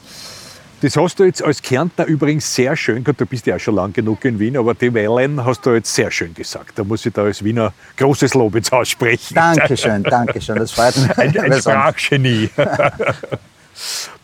[0.82, 3.94] Das hast du jetzt als Kärntner übrigens sehr schön, du bist ja auch schon lang
[3.94, 6.80] genug in Wien, aber die Wellen hast du jetzt sehr schön gesagt.
[6.80, 9.36] Da muss ich da als Wiener großes Lob jetzt aussprechen.
[9.36, 11.18] Dankeschön, Dankeschön, das freut mich.
[11.20, 12.50] Ein, ein Sprachgenie.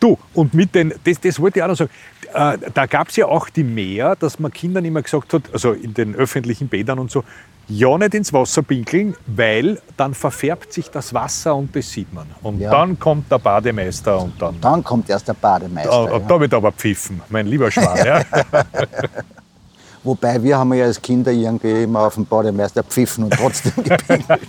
[0.00, 1.90] du, und mit den, das, das wollte ich auch noch sagen,
[2.34, 5.72] äh, da gab es ja auch die Mehr, dass man Kindern immer gesagt hat, also
[5.72, 7.24] in den öffentlichen Bädern und so,
[7.70, 12.26] ja nicht ins Wasser pinkeln, weil dann verfärbt sich das Wasser und das sieht man.
[12.42, 12.70] Und Ja.
[12.70, 15.90] dann kommt der Bademeister und dann, Dann kommt erst der Bademeister.
[15.90, 16.18] da, ja.
[16.20, 17.98] da wird aber pfiffen, mein lieber Schwan.
[18.06, 18.22] ja.
[20.04, 24.24] Wobei wir haben ja als Kinder irgendwie immer auf den Bademeister pfiffen und trotzdem gepinkelt.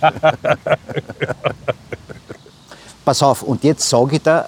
[3.04, 4.46] Pass auf, und jetzt sage ich dir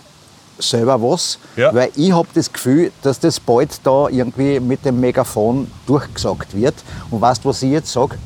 [0.58, 1.74] selber was, Ja.
[1.74, 6.74] weil ich habe das Gefühl, dass das bald da irgendwie mit dem Megafon durchgesagt wird.
[7.10, 8.16] Und weißt du, was ich jetzt sage?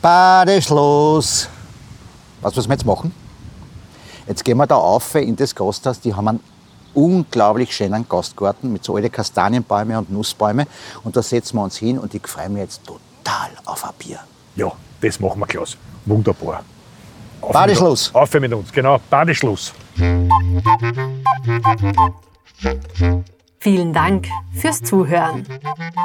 [0.00, 1.48] Badeschluss.
[2.40, 3.12] Weißt du, was wir jetzt machen?
[4.26, 6.40] Jetzt gehen wir da auf in das Gasthaus, die haben einen
[6.94, 10.66] unglaublich schönen Gastgarten mit so alten Kastanienbäume und Nussbäume.
[11.04, 14.18] Und da setzen wir uns hin und ich freue mich jetzt total auf ein Bier.
[14.56, 15.76] ja, das machen wir, Klaus.
[16.06, 16.62] Wunderbar.
[17.40, 18.10] Auf Badeschluss.
[18.14, 19.72] Auf mit uns, genau, Badeschluss.
[23.66, 25.44] Vielen Dank fürs Zuhören.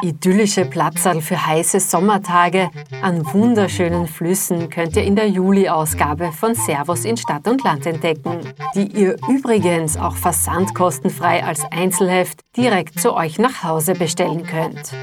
[0.01, 2.71] Idyllische Platzerl für heiße Sommertage
[3.03, 8.39] an wunderschönen Flüssen könnt ihr in der Juli-Ausgabe von Servus in Stadt und Land entdecken,
[8.73, 14.93] die ihr übrigens auch versandkostenfrei als Einzelheft direkt zu euch nach Hause bestellen könnt.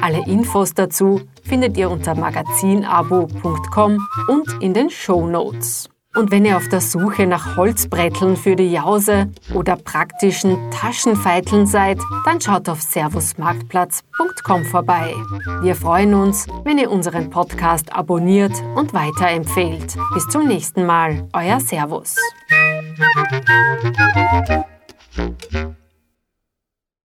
[0.00, 5.90] Alle Infos dazu findet ihr unter magazinabo.com und in den Show Notes.
[6.16, 11.98] Und wenn ihr auf der Suche nach Holzbretteln für die Jause oder praktischen Taschenfeiteln seid,
[12.24, 15.14] dann schaut auf servusmarktplatz.com vorbei.
[15.60, 19.94] Wir freuen uns, wenn ihr unseren Podcast abonniert und weiterempfehlt.
[20.14, 22.16] Bis zum nächsten Mal, euer Servus.